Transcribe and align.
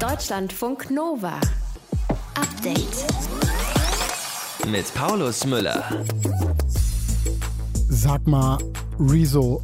Deutschlandfunk 0.00 0.90
Nova. 0.90 1.40
Update. 2.34 3.06
Mit 4.66 4.92
Paulus 4.94 5.46
Müller. 5.46 5.84
Sag 7.88 8.26
mal, 8.26 8.58
Rezo, 8.98 9.62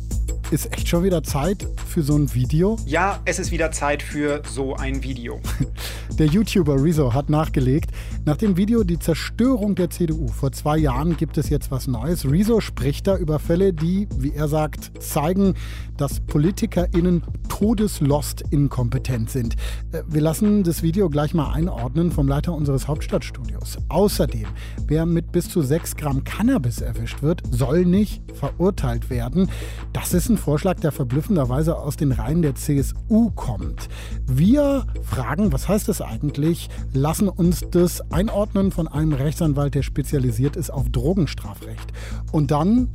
ist 0.50 0.72
echt 0.72 0.88
schon 0.88 1.02
wieder 1.02 1.22
Zeit 1.22 1.66
für 1.88 2.02
so 2.02 2.16
ein 2.16 2.32
Video? 2.32 2.78
Ja, 2.86 3.20
es 3.24 3.38
ist 3.38 3.50
wieder 3.50 3.72
Zeit 3.72 4.02
für 4.02 4.42
so 4.48 4.76
ein 4.76 5.02
Video. 5.02 5.40
Der 6.20 6.28
YouTuber 6.28 6.84
Rezo 6.84 7.14
hat 7.14 7.30
nachgelegt. 7.30 7.92
Nach 8.26 8.36
dem 8.36 8.58
Video 8.58 8.84
Die 8.84 8.98
Zerstörung 8.98 9.74
der 9.74 9.88
CDU 9.88 10.28
vor 10.28 10.52
zwei 10.52 10.76
Jahren 10.76 11.16
gibt 11.16 11.38
es 11.38 11.48
jetzt 11.48 11.70
was 11.70 11.86
Neues. 11.86 12.30
Rezo 12.30 12.60
spricht 12.60 13.06
da 13.06 13.16
über 13.16 13.38
Fälle, 13.38 13.72
die, 13.72 14.06
wie 14.18 14.34
er 14.34 14.46
sagt, 14.46 15.02
zeigen, 15.02 15.54
dass 15.96 16.20
PolitikerInnen 16.20 17.22
todeslost 17.48 18.42
inkompetent 18.50 19.30
sind. 19.30 19.54
Äh, 19.92 20.02
wir 20.08 20.20
lassen 20.20 20.62
das 20.62 20.82
Video 20.82 21.08
gleich 21.08 21.32
mal 21.32 21.52
einordnen 21.52 22.10
vom 22.10 22.28
Leiter 22.28 22.52
unseres 22.52 22.86
Hauptstadtstudios. 22.86 23.78
Außerdem, 23.88 24.46
wer 24.88 25.06
mit 25.06 25.32
bis 25.32 25.48
zu 25.48 25.62
6 25.62 25.96
Gramm 25.96 26.24
Cannabis 26.24 26.82
erwischt 26.82 27.22
wird, 27.22 27.42
soll 27.50 27.86
nicht 27.86 28.22
verurteilt 28.34 29.08
werden. 29.08 29.48
Das 29.92 30.14
ist 30.14 30.28
ein 30.28 30.38
Vorschlag, 30.38 30.80
der 30.80 30.92
verblüffenderweise 30.92 31.76
aus 31.76 31.96
den 31.96 32.12
Reihen 32.12 32.42
der 32.42 32.54
CSU 32.54 33.30
kommt. 33.30 33.88
Wir 34.26 34.86
fragen, 35.02 35.52
was 35.52 35.68
heißt 35.68 35.88
das 35.88 36.00
eigentlich? 36.10 36.68
Lassen 36.92 37.28
uns 37.28 37.64
das 37.70 38.00
einordnen 38.10 38.72
von 38.72 38.88
einem 38.88 39.12
Rechtsanwalt, 39.12 39.74
der 39.74 39.82
spezialisiert 39.82 40.56
ist 40.56 40.70
auf 40.70 40.90
Drogenstrafrecht. 40.90 41.92
Und 42.32 42.50
dann 42.50 42.88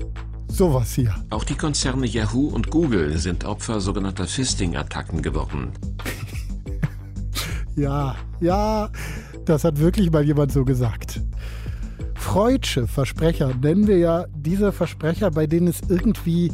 sowas 0.48 0.94
hier. 0.94 1.16
Auch 1.30 1.44
die 1.44 1.56
Konzerne 1.56 2.06
Yahoo 2.06 2.48
und 2.48 2.70
Google 2.70 3.18
sind 3.18 3.46
Opfer 3.46 3.82
sogenannter 3.82 4.28
Fisting-Attacken 4.28 5.22
geworden. 5.22 5.72
ja, 7.76 8.16
ja, 8.40 8.90
das 9.46 9.64
hat 9.64 9.80
wirklich 9.80 10.12
mal 10.12 10.24
jemand 10.24 10.52
so 10.52 10.66
gesagt. 10.66 11.22
Freudsche 12.16 12.88
Versprecher 12.88 13.54
nennen 13.62 13.88
wir 13.88 13.98
ja 13.98 14.26
diese 14.36 14.72
Versprecher, 14.72 15.32
bei 15.32 15.48
denen 15.48 15.68
es 15.68 15.82
irgendwie 15.88 16.52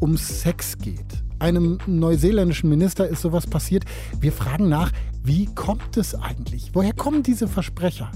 um 0.00 0.16
Sex 0.16 0.76
geht. 0.78 1.21
Einem 1.42 1.78
neuseeländischen 1.88 2.70
Minister 2.70 3.08
ist 3.08 3.20
sowas 3.20 3.48
passiert. 3.48 3.82
Wir 4.20 4.30
fragen 4.30 4.68
nach, 4.68 4.92
wie 5.24 5.46
kommt 5.46 5.96
es 5.96 6.14
eigentlich? 6.14 6.70
Woher 6.72 6.92
kommen 6.92 7.24
diese 7.24 7.48
Versprecher? 7.48 8.12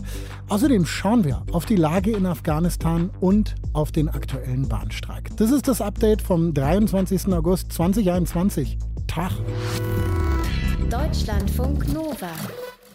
Außerdem 0.49 0.87
schauen 0.87 1.25
wir 1.25 1.43
auf 1.51 1.67
die 1.67 1.75
Lage 1.75 2.13
in 2.13 2.25
Afghanistan 2.25 3.11
und 3.19 3.57
auf 3.73 3.91
den 3.91 4.09
aktuellen 4.09 4.69
Bahnstreik. 4.69 5.37
Das 5.39 5.51
ist 5.51 5.67
das 5.67 5.81
Update 5.81 6.23
vom 6.23 6.55
23. 6.55 7.27
August 7.33 7.73
2021. 7.73 8.79
Tag. 9.09 9.33
Deutschlandfunk 10.89 11.93
Nova. 11.93 12.31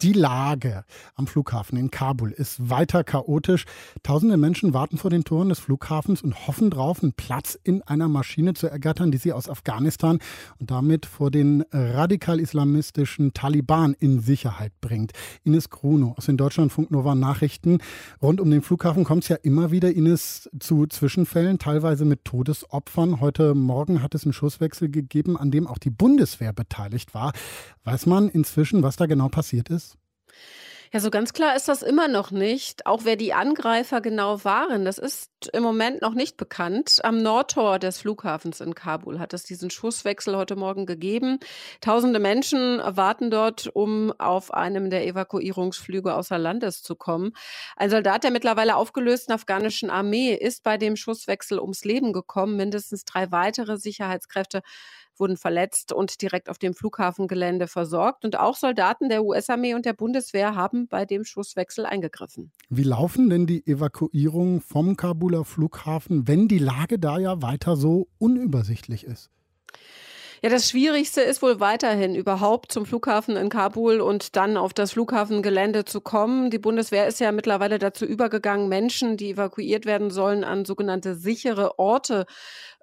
Die 0.02 0.14
Lage 0.14 0.84
am 1.14 1.28
Flughafen 1.28 1.78
in 1.78 1.92
Kabul 1.92 2.32
ist 2.32 2.72
weiter 2.72 3.04
chaotisch. 3.04 3.66
Tausende 4.02 4.36
Menschen 4.36 4.74
warten 4.74 4.98
vor 4.98 5.12
den 5.12 5.24
Toren 5.24 5.50
des 5.50 5.60
Flughafens 5.60 6.24
und 6.24 6.48
hoffen 6.48 6.72
darauf, 6.72 7.04
einen 7.04 7.14
Platz 7.14 7.60
in 7.64 7.84
einer 7.84 8.10
Maschine 8.10 8.56
zu 8.56 8.66
ergattern, 8.66 9.12
die 9.12 9.20
sie 9.20 9.32
aus 9.32 9.48
Afghanistan 9.48 10.18
und 10.58 10.72
damit 10.72 11.06
vor 11.06 11.30
den 11.30 11.64
radikal-islamistischen 11.72 13.34
Taliban 13.34 13.94
in 13.94 14.22
Sicherheit 14.22 14.72
bringt. 14.82 15.12
Ines 15.44 15.70
Gruno 15.70 16.16
aus 16.18 16.26
den 16.26 16.38
Deutschlandfunk 16.38 16.90
Nova 16.90 17.14
Nachrichten. 17.14 17.78
Rund 18.24 18.42
um 18.42 18.50
den 18.50 18.64
Flughafen 18.64 19.04
kommt 19.04 19.22
es 19.22 19.30
ja 19.30 19.36
immer 19.36 19.70
wieder, 19.70 19.92
Ines, 19.92 20.50
zu 20.60 20.88
Zwischenfällen, 20.88 21.60
teilweise 21.60 22.06
mit 22.06 22.26
Todesopfern. 22.26 23.20
Heute 23.20 23.54
Morgen 23.54 24.02
hat 24.02 24.16
es 24.16 24.24
einen 24.24 24.34
Schusswechsel 24.34 24.90
gegeben, 24.90 25.38
an 25.38 25.52
dem 25.52 25.68
auch 25.68 25.78
die 25.78 25.92
Bundeswehr 25.92 26.54
beteiligt 26.54 27.14
war. 27.14 27.34
Weiß 27.84 28.08
man 28.08 28.30
inzwischen, 28.30 28.82
was 28.82 28.96
da 28.96 29.06
genau 29.06 29.30
passiert 29.30 29.70
ist? 29.70 29.91
Ja, 30.94 31.00
so 31.00 31.10
ganz 31.10 31.32
klar 31.32 31.56
ist 31.56 31.70
das 31.70 31.84
immer 31.84 32.10
noch 32.10 32.32
nicht. 32.32 32.86
Auch 32.86 33.06
wer 33.06 33.16
die 33.16 33.32
Angreifer 33.32 34.02
genau 34.02 34.44
waren, 34.44 34.84
das 34.84 34.98
ist 34.98 35.32
im 35.54 35.64
Moment 35.64 36.02
noch 36.02 36.14
nicht 36.14 36.36
bekannt. 36.36 37.00
Am 37.04 37.24
Nordtor 37.24 37.80
des 37.80 38.00
Flughafens 38.00 38.60
in 38.60 38.76
Kabul 38.76 39.18
hat 39.18 39.34
es 39.34 39.44
diesen 39.44 39.70
Schusswechsel 39.70 40.36
heute 40.36 40.58
Morgen 40.58 40.86
gegeben. 40.86 41.40
Tausende 41.80 42.20
Menschen 42.20 42.82
warten 42.84 43.32
dort, 43.32 43.68
um 43.74 44.12
auf 44.20 44.54
einem 44.54 44.90
der 44.90 45.08
Evakuierungsflüge 45.08 46.14
außer 46.14 46.38
Landes 46.38 46.84
zu 46.84 46.98
kommen. 46.98 47.32
Ein 47.78 47.90
Soldat 47.90 48.26
der 48.26 48.32
mittlerweile 48.32 48.76
aufgelösten 48.76 49.34
afghanischen 49.34 49.90
Armee 49.90 50.34
ist 50.34 50.62
bei 50.62 50.78
dem 50.78 50.98
Schusswechsel 50.98 51.58
ums 51.62 51.86
Leben 51.86 52.12
gekommen. 52.12 52.58
Mindestens 52.58 53.06
drei 53.06 53.32
weitere 53.32 53.78
Sicherheitskräfte 53.78 54.62
wurden 55.22 55.38
verletzt 55.38 55.94
und 55.94 56.22
direkt 56.22 56.50
auf 56.50 56.58
dem 56.58 56.74
Flughafengelände 56.74 57.68
versorgt. 57.68 58.26
Und 58.26 58.38
auch 58.38 58.58
Soldaten 58.58 59.08
der 59.08 59.24
US-Armee 59.24 59.74
und 59.74 59.86
der 59.86 59.94
Bundeswehr 59.94 60.56
haben 60.56 60.90
bei 60.90 61.06
dem 61.06 61.24
Schusswechsel 61.24 61.86
eingegriffen. 61.86 62.52
Wie 62.70 62.84
laufen 62.84 63.30
denn 63.30 63.48
die 63.48 63.66
Evakuierungen 63.66 64.60
vom 64.60 64.98
Kabuler 64.98 65.46
Flughafen, 65.46 66.28
wenn 66.28 66.50
die 66.50 66.60
Lage 66.60 67.00
da 67.00 67.18
ja 67.18 67.42
weiter 67.42 67.78
so 67.78 68.10
unübersichtlich 68.18 69.06
ist? 69.06 69.30
Ja, 70.44 70.50
das 70.50 70.68
Schwierigste 70.68 71.22
ist 71.22 71.44
wohl 71.44 71.60
weiterhin 71.60 72.16
überhaupt 72.16 72.72
zum 72.72 72.88
Flughafen 72.88 73.38
in 73.38 73.50
Kabul 73.50 74.02
und 74.02 74.36
dann 74.36 74.58
auf 74.58 74.74
das 74.74 74.94
Flughafengelände 74.94 75.86
zu 75.86 76.02
kommen. 76.02 76.50
Die 76.50 76.58
Bundeswehr 76.58 77.06
ist 77.06 77.20
ja 77.20 77.32
mittlerweile 77.32 77.78
dazu 77.78 78.06
übergegangen, 78.06 78.68
Menschen, 78.68 79.18
die 79.18 79.30
evakuiert 79.30 79.86
werden 79.86 80.10
sollen, 80.10 80.44
an 80.44 80.66
sogenannte 80.66 81.14
sichere 81.14 81.78
Orte 81.78 82.26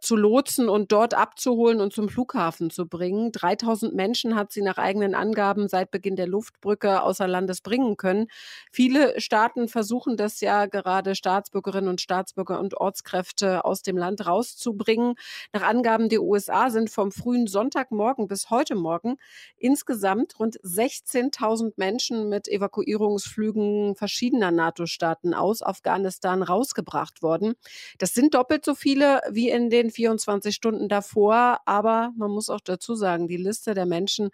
zu 0.00 0.16
lotsen 0.16 0.69
und 0.69 0.92
dort 0.92 1.14
abzuholen 1.14 1.81
und 1.81 1.92
zum 1.92 2.09
Flughafen 2.09 2.70
zu 2.70 2.86
bringen. 2.86 3.32
3000 3.32 3.94
Menschen 3.94 4.34
hat 4.34 4.53
sie 4.53 4.62
nach 4.62 4.78
eigenen 4.78 5.14
Angaben 5.14 5.69
seit 5.69 5.91
Beginn 5.91 6.16
der 6.16 6.26
Luftbrücke 6.26 7.03
außer 7.03 7.26
Landes 7.26 7.60
bringen 7.60 7.97
können. 7.97 8.28
Viele 8.70 9.20
Staaten 9.20 9.69
versuchen 9.69 10.16
das 10.16 10.41
ja 10.41 10.66
gerade 10.66 11.14
Staatsbürgerinnen 11.14 11.88
und 11.88 12.00
Staatsbürger 12.00 12.60
und 12.60 12.75
Ortskräfte 12.76 13.64
aus 13.64 13.82
dem 13.82 13.97
Land 13.97 14.26
rauszubringen. 14.26 15.14
Nach 15.53 15.62
Angaben 15.62 16.08
der 16.08 16.22
USA 16.22 16.70
sind 16.70 16.91
vom 16.91 17.12
frühen 17.12 17.47
Sonntagmorgen 17.47 18.28
bis 18.28 18.50
heute 18.50 18.75
Morgen 18.75 19.16
insgesamt 19.56 20.38
rund 20.38 20.58
16.000 20.60 21.72
Menschen 21.76 22.28
mit 22.28 22.48
Evakuierungsflügen 22.48 23.94
verschiedener 23.97 24.50
NATO-Staaten 24.50 25.34
aus 25.34 25.62
Afghanistan 25.62 26.42
rausgebracht 26.42 27.22
worden. 27.22 27.54
Das 27.98 28.14
sind 28.14 28.34
doppelt 28.34 28.64
so 28.64 28.75
viele 28.75 29.20
wie 29.31 29.50
in 29.50 29.70
den 29.70 29.88
24 29.91 30.54
Stunden 30.54 30.88
davor. 30.88 31.59
Aber 31.65 32.12
man 32.16 32.31
muss 32.31 32.50
auch 32.50 32.60
dazu 32.60 32.94
sagen, 32.94 33.28
die 33.28 33.37
Liste 33.37 33.75
der 33.75 33.87
Menschen, 33.87 34.31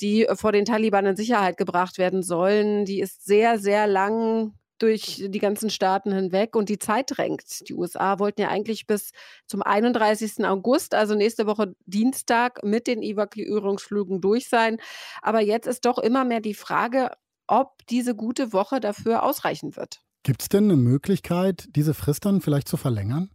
die 0.00 0.26
äh, 0.26 0.36
vor 0.36 0.52
den 0.52 0.64
Taliban 0.64 1.06
in 1.06 1.16
Sicherheit 1.16 1.56
gebracht 1.56 1.98
werden 1.98 2.22
sollen, 2.22 2.84
die 2.84 3.00
ist 3.00 3.24
sehr, 3.24 3.58
sehr 3.58 3.86
lang 3.86 4.54
durch 4.78 5.24
die 5.26 5.38
ganzen 5.38 5.70
Staaten 5.70 6.12
hinweg 6.12 6.54
und 6.54 6.68
die 6.68 6.78
Zeit 6.78 7.16
drängt. 7.16 7.68
Die 7.68 7.74
USA 7.74 8.18
wollten 8.18 8.40
ja 8.40 8.48
eigentlich 8.48 8.86
bis 8.86 9.10
zum 9.46 9.62
31. 9.62 10.44
August, 10.44 10.94
also 10.94 11.14
nächste 11.14 11.46
Woche 11.46 11.74
Dienstag, 11.86 12.62
mit 12.64 12.86
den 12.86 13.02
Evakuierungsflügen 13.02 14.20
durch 14.20 14.48
sein. 14.48 14.78
Aber 15.20 15.40
jetzt 15.40 15.66
ist 15.66 15.84
doch 15.84 15.98
immer 15.98 16.24
mehr 16.24 16.40
die 16.40 16.54
Frage, 16.54 17.10
ob 17.46 17.86
diese 17.88 18.14
gute 18.14 18.52
Woche 18.52 18.80
dafür 18.80 19.22
ausreichen 19.22 19.76
wird. 19.76 20.00
Gibt 20.22 20.42
es 20.42 20.48
denn 20.48 20.64
eine 20.64 20.76
Möglichkeit, 20.76 21.68
diese 21.74 21.94
Frist 21.94 22.24
dann 22.24 22.40
vielleicht 22.40 22.68
zu 22.68 22.76
verlängern? 22.76 23.30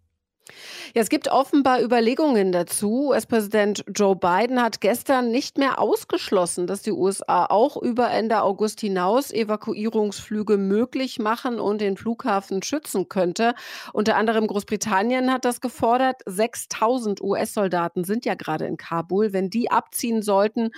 Ja, 0.94 1.02
es 1.02 1.10
gibt 1.10 1.30
offenbar 1.30 1.82
Überlegungen 1.82 2.52
dazu. 2.52 3.08
US-Präsident 3.10 3.86
Joe 3.96 4.16
Biden 4.16 4.62
hat 4.62 4.82
gestern 4.82 5.32
nicht 5.32 5.58
mehr 5.58 5.80
ausgeschlossen, 5.80 6.68
dass 6.68 6.82
die 6.82 6.92
USA 6.92 7.46
auch 7.46 7.82
über 7.82 8.12
Ende 8.12 8.42
August 8.42 8.82
hinaus 8.82 9.32
Evakuierungsflüge 9.32 10.58
möglich 10.58 11.18
machen 11.18 11.60
und 11.60 11.80
den 11.80 11.96
Flughafen 11.96 12.62
schützen 12.62 13.08
könnte. 13.08 13.56
Unter 13.94 14.18
anderem 14.18 14.48
Großbritannien 14.48 15.32
hat 15.32 15.46
das 15.46 15.62
gefordert. 15.62 16.22
6000 16.26 17.22
US-Soldaten 17.22 18.04
sind 18.04 18.26
ja 18.26 18.36
gerade 18.36 18.66
in 18.66 18.76
Kabul. 18.76 19.32
Wenn 19.32 19.50
die 19.50 19.72
abziehen 19.72 20.22
sollten, 20.22 20.72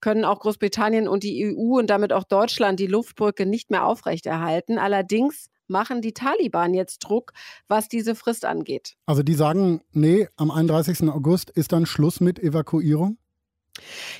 können 0.00 0.24
auch 0.24 0.38
Großbritannien 0.38 1.08
und 1.08 1.24
die 1.24 1.56
EU 1.56 1.78
und 1.78 1.90
damit 1.90 2.12
auch 2.12 2.24
Deutschland 2.24 2.78
die 2.78 2.86
Luftbrücke 2.86 3.46
nicht 3.46 3.70
mehr 3.70 3.84
aufrechterhalten. 3.84 4.78
Allerdings 4.78 5.50
machen 5.68 6.02
die 6.02 6.12
Taliban 6.12 6.74
jetzt 6.74 6.98
Druck, 7.00 7.32
was 7.68 7.88
diese 7.88 8.14
Frist 8.14 8.44
angeht. 8.44 8.96
Also 9.06 9.22
die 9.22 9.34
sagen, 9.34 9.80
nee, 9.92 10.28
am 10.36 10.50
31. 10.50 11.08
August 11.08 11.50
ist 11.50 11.72
dann 11.72 11.86
Schluss 11.86 12.20
mit 12.20 12.38
Evakuierung? 12.38 13.18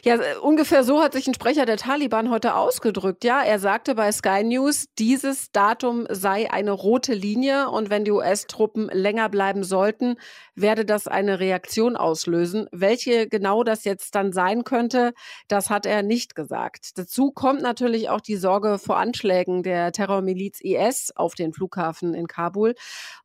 Ja, 0.05 0.17
äh, 0.17 0.37
ungefähr 0.41 0.85
so 0.85 1.03
hat 1.03 1.13
sich 1.13 1.27
ein 1.27 1.35
Sprecher 1.35 1.67
der 1.67 1.77
Taliban 1.77 2.31
heute 2.31 2.55
ausgedrückt. 2.55 3.25
Ja, 3.25 3.43
er 3.43 3.59
sagte 3.59 3.95
bei 3.95 4.11
Sky 4.13 4.45
News, 4.45 4.87
dieses 4.99 5.51
Datum 5.53 6.07
sei 6.11 6.51
eine 6.51 6.73
rote 6.73 7.15
Linie 7.15 7.69
und 7.69 7.91
wenn 7.91 8.05
die 8.05 8.13
US-Truppen 8.13 8.89
länger 8.93 9.29
bleiben 9.29 9.65
sollten, 9.65 10.17
werde 10.55 10.85
das 10.85 11.07
eine 11.07 11.41
Reaktion 11.41 11.97
auslösen. 11.97 12.67
Welche 12.73 13.29
genau 13.29 13.65
das 13.65 13.85
jetzt 13.85 14.15
dann 14.15 14.33
sein 14.33 14.65
könnte, 14.65 15.13
das 15.49 15.71
hat 15.71 15.87
er 15.87 16.03
nicht 16.03 16.35
gesagt. 16.35 16.99
Dazu 16.99 17.31
kommt 17.31 17.63
natürlich 17.63 18.09
auch 18.09 18.21
die 18.21 18.37
Sorge 18.37 18.79
vor 18.79 18.99
Anschlägen 18.99 19.63
der 19.63 19.93
Terrormiliz 19.93 20.61
IS 20.61 21.13
auf 21.15 21.35
den 21.35 21.53
Flughafen 21.53 22.15
in 22.15 22.27
Kabul. 22.27 22.75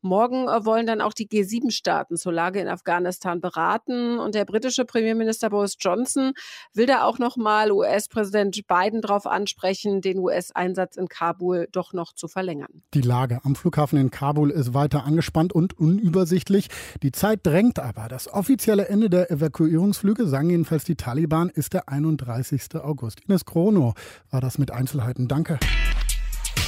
Morgen 0.02 0.48
äh, 0.48 0.66
wollen 0.66 0.86
dann 0.86 1.02
auch 1.02 1.14
die 1.14 1.28
G7-Staaten 1.28 2.18
zur 2.18 2.34
Lage 2.34 2.60
in 2.60 2.68
Afghanistan 2.68 3.42
beraten 3.42 4.20
und 4.20 4.36
der 4.36 4.46
britische 4.46 4.86
Premierminister 4.86 5.50
Boris 5.50 5.76
Johnson 5.80 6.23
Flughafen, 6.24 6.34
will 6.74 6.86
da 6.86 7.04
auch 7.04 7.20
nochmal 7.20 7.72
US-Präsident 7.72 8.60
Biden 8.68 9.02
darauf 9.02 9.26
ansprechen, 9.28 10.02
den 10.02 10.20
US-Einsatz 10.20 10.96
in 10.96 11.08
Kabul 11.08 11.68
doch 11.72 11.94
noch 11.94 12.14
zu 12.14 12.28
verlängern. 12.28 12.84
Die 12.94 13.02
Lage 13.02 13.42
am 13.44 13.56
Flughafen 13.56 14.00
in 14.00 14.12
Kabul 14.12 14.52
ist 14.52 14.74
weiter 14.74 15.04
angespannt 15.06 15.54
und 15.54 15.78
unübersichtlich. 15.78 16.68
Die 17.02 17.12
Zeit 17.12 17.42
drängt 17.44 17.80
aber. 17.80 18.08
Das 18.08 18.32
offizielle 18.32 18.88
Ende 18.88 19.10
der 19.10 19.32
Evakuierungsflüge, 19.32 20.28
sagen 20.28 20.50
jedenfalls 20.50 20.84
die 20.84 20.96
Taliban, 20.96 21.50
ist 21.50 21.74
der 21.74 21.90
31. 21.90 22.76
August. 22.76 23.22
Ines 23.28 23.46
Chrono 23.46 23.94
war 24.30 24.42
das 24.42 24.58
mit 24.58 24.72
Einzelheiten. 24.72 25.28
Danke. 25.28 25.60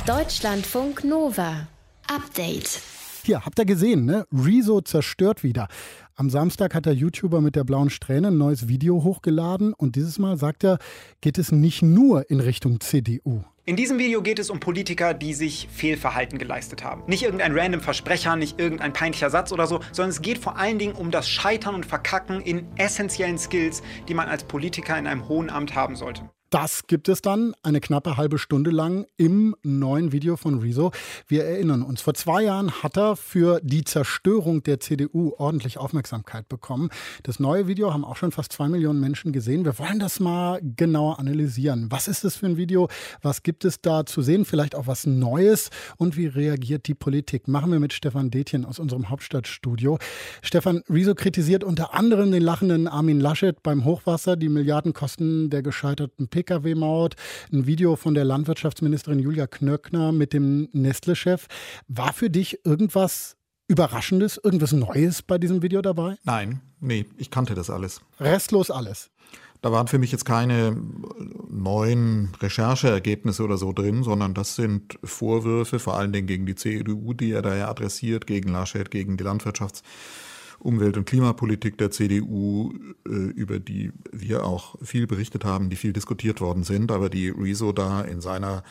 Deutschlandfunk 0.06 1.04
Nova. 1.04 1.68
Update. 2.08 2.82
Hier, 3.26 3.44
habt 3.44 3.58
ihr 3.58 3.66
gesehen, 3.66 4.06
ne? 4.06 4.28
Rezo 4.32 4.82
zerstört 4.82 5.42
wieder. 5.42 5.68
Am 6.14 6.30
Samstag 6.30 6.76
hat 6.76 6.86
der 6.86 6.94
YouTuber 6.94 7.42
mit 7.42 7.56
der 7.56 7.64
blauen 7.64 7.90
Strähne 7.90 8.28
ein 8.28 8.38
neues 8.38 8.68
Video 8.68 9.04
hochgeladen 9.04 9.74
und 9.74 9.96
dieses 9.96 10.20
Mal, 10.20 10.38
sagt 10.38 10.64
er, 10.64 10.78
geht 11.22 11.40
es 11.40 11.52
nicht 11.52 11.82
nur 11.82 12.30
in 12.30 12.40
Richtung 12.40 12.80
CDU. 12.80 13.42
In 13.66 13.76
diesem 13.76 13.98
Video 13.98 14.22
geht 14.22 14.38
es 14.38 14.52
um 14.52 14.60
Politiker, 14.60 15.16
die 15.16 15.34
sich 15.34 15.68
Fehlverhalten 15.72 16.38
geleistet 16.38 16.84
haben. 16.84 17.02
Nicht 17.08 17.24
irgendein 17.24 17.58
random 17.58 17.82
Versprecher, 17.82 18.36
nicht 18.36 18.60
irgendein 18.60 18.94
peinlicher 18.94 19.32
Satz 19.32 19.52
oder 19.52 19.66
so, 19.66 19.80
sondern 19.92 20.12
es 20.12 20.22
geht 20.22 20.38
vor 20.38 20.60
allen 20.60 20.78
Dingen 20.78 20.94
um 20.94 21.10
das 21.10 21.28
Scheitern 21.28 21.74
und 21.74 21.88
Verkacken 21.88 22.42
in 22.42 22.68
essentiellen 22.76 23.40
Skills, 23.40 23.82
die 24.08 24.14
man 24.14 24.28
als 24.28 24.44
Politiker 24.44 25.00
in 25.00 25.08
einem 25.08 25.28
hohen 25.28 25.50
Amt 25.50 25.74
haben 25.74 25.96
sollte. 25.96 26.30
Das 26.52 26.86
gibt 26.86 27.10
es 27.10 27.22
dann 27.22 27.54
eine 27.64 27.82
knappe 27.82 28.18
halbe 28.18 28.38
Stunde 28.38 28.70
lang 28.70 29.08
im 29.18 29.56
neuen 29.64 30.12
Video 30.12 30.38
von 30.38 30.60
Rezo. 30.60 30.92
Wir 31.28 31.44
erinnern 31.44 31.82
uns, 31.82 32.02
vor 32.02 32.14
zwei 32.14 32.44
Jahren 32.44 32.84
hat 32.84 32.98
er 32.98 33.16
für 33.16 33.60
die 33.64 33.84
Zerstörung 33.84 34.62
der 34.62 34.80
CDU 34.80 35.34
ordentlich 35.38 35.80
Aufmerksamkeit 35.80 36.48
bekommen. 36.48 36.90
Das 37.24 37.40
neue 37.40 37.68
Video 37.68 37.94
haben 37.94 38.06
auch 38.06 38.16
schon 38.16 38.32
fast 38.32 38.54
zwei 38.54 38.70
Millionen 38.70 39.00
Menschen 39.00 39.32
gesehen. 39.32 39.66
Wir 39.66 39.78
wollen 39.80 39.98
das 39.98 40.20
mal 40.20 40.62
genauer 40.62 41.20
analysieren. 41.20 41.88
Was 41.90 42.08
ist 42.08 42.24
das 42.24 42.36
für 42.36 42.46
ein 42.46 42.58
Video? 42.58 42.90
Was 43.22 43.42
gibt 43.44 43.66
es 43.66 43.82
da 43.82 44.06
zu 44.06 44.22
sehen? 44.22 44.46
Vielleicht 44.46 44.76
auch 44.76 44.88
was 44.88 45.06
Neues? 45.06 45.72
Und 45.98 46.16
wie 46.16 46.28
reagiert 46.28 46.88
die 46.88 46.94
Politik? 46.94 47.48
Machen 47.48 47.72
wir 47.72 47.80
mit 47.80 47.92
Stefan 47.92 48.30
Detjen 48.30 48.66
aus 48.66 48.78
unserem 48.78 49.10
Hauptstadtstudio. 49.10 49.98
Stefan, 50.42 50.84
Rezo 50.90 51.16
kritisiert 51.16 51.64
unter 51.64 51.96
anderem 51.96 52.32
den 52.32 52.44
lachenden 52.44 52.88
Armin 52.88 53.20
Laschet 53.20 53.62
beim 53.62 53.84
Hochwasser, 53.84 54.38
die 54.38 54.50
Milliardenkosten 54.50 55.50
der 55.50 55.62
gescheiterten 55.62 56.30
Pick 56.30 56.45
Pkw-Maut, 56.46 57.16
ein 57.52 57.66
Video 57.66 57.96
von 57.96 58.14
der 58.14 58.26
Landwirtschaftsministerin 58.26 59.20
Julia 59.20 59.48
Knöckner 59.48 60.12
mit 60.12 60.34
dem 60.34 60.70
Nestle-Chef. 60.72 61.48
War 61.88 62.14
für 62.14 62.30
dich 62.30 62.66
irgendwas 62.66 63.36
Überraschendes, 63.68 64.40
irgendwas 64.44 64.72
Neues 64.72 65.24
bei 65.24 65.38
diesem 65.38 65.62
Video 65.62 65.82
dabei? 65.82 66.18
Nein, 66.24 66.62
nee, 66.80 67.06
ich 67.18 67.32
kannte 67.32 67.56
das 67.56 67.70
alles. 67.70 68.02
Restlos 68.20 68.70
alles. 68.70 69.10
Da 69.62 69.72
waren 69.72 69.88
für 69.88 69.98
mich 69.98 70.12
jetzt 70.12 70.26
keine 70.26 70.78
neuen 71.50 72.32
Rechercheergebnisse 72.40 73.44
oder 73.44 73.58
so 73.58 73.74
drin, 73.74 74.04
sondern 74.04 74.36
das 74.36 74.56
sind 74.56 75.00
Vorwürfe, 75.04 75.80
vor 75.80 75.98
allen 75.98 76.14
Dingen 76.14 76.28
gegen 76.28 76.46
die 76.46 76.54
CDU, 76.54 77.14
die 77.14 77.32
er 77.32 77.42
da 77.42 77.56
ja 77.56 77.70
adressiert, 77.70 78.28
gegen 78.28 78.52
Laschet, 78.52 78.92
gegen 78.92 79.18
die 79.18 79.24
Landwirtschafts 79.24 79.82
Umwelt- 80.60 80.98
und 80.98 81.06
Klimapolitik 81.06 81.78
der 81.78 81.92
CDU, 81.92 82.74
äh, 83.08 83.12
über 83.12 83.60
die 83.60 83.92
wir 84.12 84.46
auch 84.46 84.76
viel 84.82 85.08
berichtet 85.08 85.46
haben, 85.46 85.70
die 85.70 85.76
viel 85.76 85.94
diskutiert 85.94 86.42
worden 86.42 86.64
sind, 86.64 86.92
aber 86.92 87.10
die 87.10 87.30
Rezo 87.30 87.72
da 87.72 88.02
in 88.02 88.22
seiner 88.22 88.64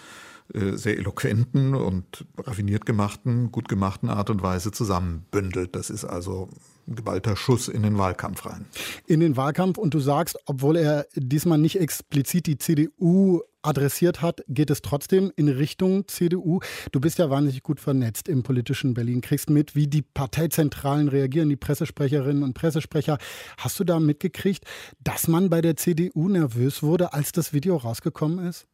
äh, 0.52 0.76
sehr 0.76 0.98
eloquenten 0.98 1.74
und 1.74 2.26
raffiniert 2.36 2.84
gemachten, 2.84 3.50
gut 3.50 3.66
gemachten 3.66 4.10
Art 4.10 4.28
und 4.28 4.42
Weise 4.42 4.72
zusammenbündelt. 4.72 5.74
Das 5.74 5.88
ist 5.88 6.04
also 6.04 6.50
ein 6.86 6.96
geballter 6.96 7.34
Schuss 7.34 7.68
in 7.68 7.82
den 7.82 7.96
Wahlkampf 7.96 8.44
rein. 8.44 8.66
In 9.06 9.20
den 9.20 9.38
Wahlkampf 9.38 9.78
und 9.78 9.94
du 9.94 10.00
sagst, 10.00 10.38
obwohl 10.44 10.76
er 10.76 11.06
diesmal 11.14 11.56
nicht 11.56 11.80
explizit 11.80 12.46
die 12.46 12.58
CDU 12.58 13.40
adressiert 13.64 14.22
hat, 14.22 14.44
geht 14.48 14.70
es 14.70 14.82
trotzdem 14.82 15.32
in 15.36 15.48
Richtung 15.48 16.06
CDU. 16.08 16.60
Du 16.92 17.00
bist 17.00 17.18
ja 17.18 17.30
wahnsinnig 17.30 17.62
gut 17.62 17.80
vernetzt 17.80 18.28
im 18.28 18.42
politischen 18.42 18.94
Berlin, 18.94 19.20
kriegst 19.20 19.50
mit, 19.50 19.74
wie 19.74 19.86
die 19.86 20.02
Parteizentralen 20.02 21.08
reagieren, 21.08 21.48
die 21.48 21.56
Pressesprecherinnen 21.56 22.42
und 22.42 22.54
Pressesprecher. 22.54 23.18
Hast 23.58 23.78
du 23.80 23.84
da 23.84 24.00
mitgekriegt, 24.00 24.64
dass 25.02 25.28
man 25.28 25.50
bei 25.50 25.60
der 25.60 25.76
CDU 25.76 26.28
nervös 26.28 26.82
wurde, 26.82 27.12
als 27.12 27.32
das 27.32 27.52
Video 27.52 27.76
rausgekommen 27.76 28.46
ist? 28.46 28.66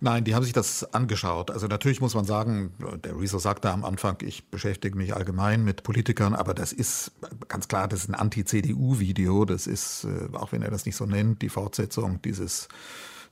Nein, 0.00 0.24
die 0.24 0.34
haben 0.34 0.44
sich 0.44 0.52
das 0.52 0.94
angeschaut. 0.94 1.50
Also 1.50 1.66
natürlich 1.66 2.00
muss 2.00 2.14
man 2.14 2.24
sagen, 2.24 2.72
der 3.04 3.18
Rezo 3.18 3.38
sagte 3.38 3.70
am 3.70 3.84
Anfang, 3.84 4.18
ich 4.22 4.48
beschäftige 4.50 4.96
mich 4.96 5.14
allgemein 5.14 5.64
mit 5.64 5.82
Politikern, 5.82 6.34
aber 6.34 6.54
das 6.54 6.72
ist 6.72 7.12
ganz 7.48 7.68
klar, 7.68 7.88
das 7.88 8.00
ist 8.00 8.08
ein 8.08 8.14
Anti-CDU-Video. 8.14 9.44
Das 9.44 9.66
ist, 9.66 10.04
äh, 10.04 10.36
auch 10.36 10.52
wenn 10.52 10.62
er 10.62 10.70
das 10.70 10.86
nicht 10.86 10.96
so 10.96 11.06
nennt, 11.06 11.42
die 11.42 11.48
Fortsetzung 11.48 12.20
dieses 12.22 12.68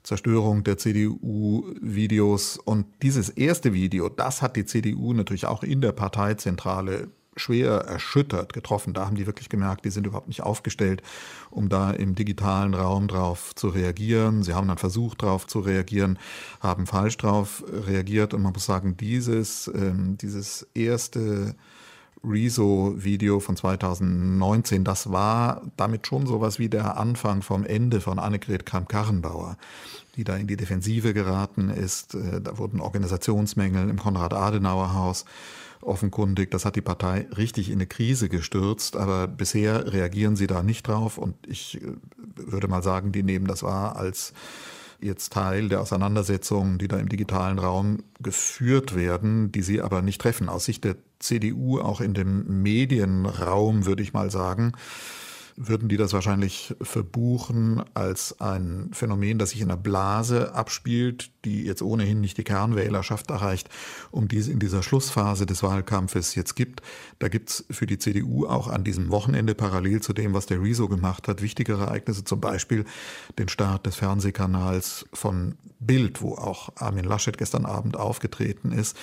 Zerstörung 0.04 0.62
der 0.64 0.78
CDU-Videos. 0.78 2.58
Und 2.58 2.86
dieses 3.02 3.30
erste 3.30 3.72
Video, 3.72 4.08
das 4.08 4.42
hat 4.42 4.54
die 4.54 4.66
CDU 4.66 5.12
natürlich 5.14 5.46
auch 5.46 5.62
in 5.62 5.80
der 5.80 5.92
Parteizentrale 5.92 7.08
schwer 7.36 7.72
erschüttert 7.72 8.52
getroffen. 8.52 8.94
Da 8.94 9.06
haben 9.06 9.16
die 9.16 9.26
wirklich 9.26 9.48
gemerkt, 9.48 9.84
die 9.84 9.90
sind 9.90 10.06
überhaupt 10.06 10.28
nicht 10.28 10.42
aufgestellt, 10.42 11.02
um 11.50 11.68
da 11.68 11.90
im 11.90 12.14
digitalen 12.14 12.74
Raum 12.74 13.08
drauf 13.08 13.54
zu 13.54 13.68
reagieren. 13.68 14.42
Sie 14.42 14.54
haben 14.54 14.68
dann 14.68 14.78
versucht, 14.78 15.22
drauf 15.22 15.46
zu 15.46 15.60
reagieren, 15.60 16.18
haben 16.60 16.86
falsch 16.86 17.16
drauf 17.16 17.64
reagiert. 17.66 18.34
Und 18.34 18.42
man 18.42 18.52
muss 18.52 18.66
sagen, 18.66 18.96
dieses, 18.96 19.68
ähm, 19.74 20.16
dieses 20.18 20.68
erste 20.74 21.56
Rezo-Video 22.26 23.40
von 23.40 23.56
2019, 23.56 24.84
das 24.84 25.10
war 25.12 25.62
damit 25.76 26.06
schon 26.06 26.26
sowas 26.26 26.58
wie 26.58 26.68
der 26.68 26.96
Anfang 26.96 27.42
vom 27.42 27.64
Ende 27.64 28.00
von 28.00 28.18
Annegret 28.18 28.66
Kramp-Karrenbauer, 28.66 29.56
die 30.16 30.24
da 30.24 30.36
in 30.36 30.46
die 30.46 30.56
Defensive 30.56 31.14
geraten 31.14 31.70
ist. 31.70 32.14
Äh, 32.14 32.40
da 32.40 32.58
wurden 32.58 32.80
Organisationsmängel 32.80 33.88
im 33.88 33.98
Konrad-Adenauer-Haus 33.98 35.24
offenkundig. 35.80 36.50
Das 36.50 36.64
hat 36.64 36.76
die 36.76 36.80
Partei 36.80 37.26
richtig 37.36 37.68
in 37.68 37.74
eine 37.74 37.86
Krise 37.86 38.28
gestürzt, 38.28 38.96
aber 38.96 39.28
bisher 39.28 39.92
reagieren 39.92 40.36
sie 40.36 40.46
da 40.46 40.62
nicht 40.62 40.88
drauf 40.88 41.18
und 41.18 41.34
ich 41.46 41.82
äh, 41.82 41.92
würde 42.36 42.68
mal 42.68 42.82
sagen, 42.82 43.12
die 43.12 43.22
nehmen 43.22 43.46
das 43.46 43.62
wahr 43.62 43.96
als 43.96 44.32
jetzt 45.00 45.32
Teil 45.32 45.68
der 45.68 45.80
Auseinandersetzungen, 45.80 46.78
die 46.78 46.88
da 46.88 46.98
im 46.98 47.08
digitalen 47.08 47.58
Raum 47.58 48.02
geführt 48.20 48.94
werden, 48.94 49.52
die 49.52 49.62
sie 49.62 49.80
aber 49.82 50.02
nicht 50.02 50.20
treffen. 50.20 50.48
Aus 50.48 50.64
Sicht 50.64 50.84
der 50.84 50.96
CDU 51.18 51.80
auch 51.80 52.00
in 52.00 52.14
dem 52.14 52.62
Medienraum, 52.62 53.86
würde 53.86 54.02
ich 54.02 54.12
mal 54.12 54.30
sagen, 54.30 54.72
würden 55.56 55.88
die 55.88 55.96
das 55.96 56.12
wahrscheinlich 56.12 56.74
verbuchen 56.80 57.82
als 57.94 58.40
ein 58.40 58.90
Phänomen, 58.92 59.38
das 59.38 59.50
sich 59.50 59.60
in 59.60 59.70
einer 59.70 59.80
Blase 59.80 60.54
abspielt, 60.54 61.30
die 61.44 61.64
jetzt 61.64 61.82
ohnehin 61.82 62.20
nicht 62.20 62.38
die 62.38 62.44
Kernwählerschaft 62.44 63.30
erreicht, 63.30 63.68
um 64.10 64.28
die 64.28 64.38
es 64.38 64.48
in 64.48 64.58
dieser 64.58 64.82
Schlussphase 64.82 65.46
des 65.46 65.62
Wahlkampfes 65.62 66.34
jetzt 66.34 66.54
gibt. 66.56 66.82
Da 67.18 67.28
gibt 67.28 67.50
es 67.50 67.64
für 67.70 67.86
die 67.86 67.98
CDU 67.98 68.46
auch 68.46 68.68
an 68.68 68.84
diesem 68.84 69.10
Wochenende 69.10 69.54
parallel 69.54 70.00
zu 70.00 70.12
dem, 70.12 70.34
was 70.34 70.46
der 70.46 70.60
Rezo 70.60 70.88
gemacht 70.88 71.28
hat, 71.28 71.42
wichtigere 71.42 71.84
Ereignisse, 71.84 72.24
zum 72.24 72.40
Beispiel 72.40 72.84
den 73.38 73.48
Start 73.48 73.86
des 73.86 73.96
Fernsehkanals 73.96 75.06
von 75.12 75.56
Bild, 75.78 76.22
wo 76.22 76.34
auch 76.34 76.70
Armin 76.76 77.04
Laschet 77.04 77.36
gestern 77.36 77.66
Abend 77.66 77.96
aufgetreten 77.96 78.72
ist. 78.72 78.96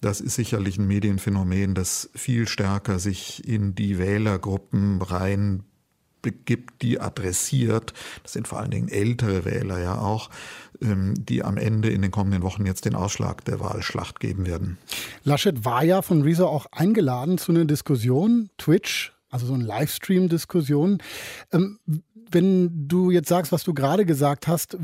Das 0.00 0.20
ist 0.20 0.34
sicherlich 0.34 0.78
ein 0.78 0.86
Medienphänomen, 0.86 1.74
das 1.74 2.10
viel 2.14 2.46
stärker 2.46 2.98
sich 2.98 3.46
in 3.48 3.74
die 3.74 3.98
Wählergruppen 3.98 5.00
rein 5.02 5.64
gibt, 6.32 6.82
die 6.82 7.00
adressiert, 7.00 7.92
das 8.22 8.32
sind 8.32 8.48
vor 8.48 8.58
allen 8.58 8.70
Dingen 8.70 8.88
ältere 8.88 9.44
Wähler 9.44 9.78
ja 9.80 9.98
auch, 9.98 10.30
ähm, 10.82 11.14
die 11.18 11.42
am 11.42 11.56
Ende 11.56 11.90
in 11.90 12.02
den 12.02 12.10
kommenden 12.10 12.42
Wochen 12.42 12.66
jetzt 12.66 12.84
den 12.84 12.94
Ausschlag 12.94 13.44
der 13.44 13.60
Wahlschlacht 13.60 14.20
geben 14.20 14.46
werden. 14.46 14.78
Laschet 15.24 15.64
war 15.64 15.84
ja 15.84 16.02
von 16.02 16.22
Rezo 16.22 16.46
auch 16.46 16.66
eingeladen 16.72 17.38
zu 17.38 17.52
einer 17.52 17.64
Diskussion, 17.64 18.50
Twitch, 18.58 19.12
also 19.30 19.46
so 19.46 19.54
eine 19.54 19.64
Livestream-Diskussion. 19.64 21.02
Wenn 22.30 22.88
du 22.88 23.10
jetzt 23.10 23.28
sagst, 23.28 23.52
was 23.52 23.64
du 23.64 23.74
gerade 23.74 24.04
gesagt 24.04 24.48
hast, 24.48 24.76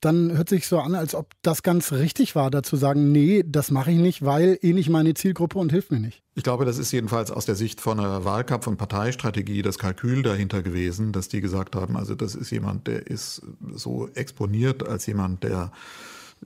dann 0.00 0.36
hört 0.36 0.48
sich 0.48 0.66
so 0.66 0.78
an, 0.78 0.94
als 0.94 1.14
ob 1.14 1.32
das 1.42 1.62
ganz 1.62 1.92
richtig 1.92 2.34
war, 2.34 2.50
dazu 2.50 2.76
sagen, 2.76 3.10
nee, 3.12 3.44
das 3.46 3.70
mache 3.70 3.90
ich 3.90 3.98
nicht, 3.98 4.24
weil 4.24 4.58
eh 4.62 4.72
nicht 4.72 4.88
meine 4.88 5.14
Zielgruppe 5.14 5.58
und 5.58 5.72
hilft 5.72 5.90
mir 5.90 6.00
nicht. 6.00 6.22
Ich 6.34 6.44
glaube, 6.44 6.64
das 6.64 6.78
ist 6.78 6.92
jedenfalls 6.92 7.30
aus 7.30 7.46
der 7.46 7.54
Sicht 7.54 7.80
von 7.80 7.98
einer 8.00 8.24
Wahlkampf- 8.24 8.66
und 8.66 8.76
Parteistrategie 8.76 9.62
das 9.62 9.78
Kalkül 9.78 10.22
dahinter 10.22 10.62
gewesen, 10.62 11.12
dass 11.12 11.28
die 11.28 11.40
gesagt 11.40 11.74
haben, 11.74 11.96
also 11.96 12.14
das 12.14 12.34
ist 12.34 12.50
jemand, 12.50 12.86
der 12.86 13.06
ist 13.06 13.42
so 13.74 14.08
exponiert 14.14 14.86
als 14.86 15.06
jemand, 15.06 15.42
der 15.42 15.72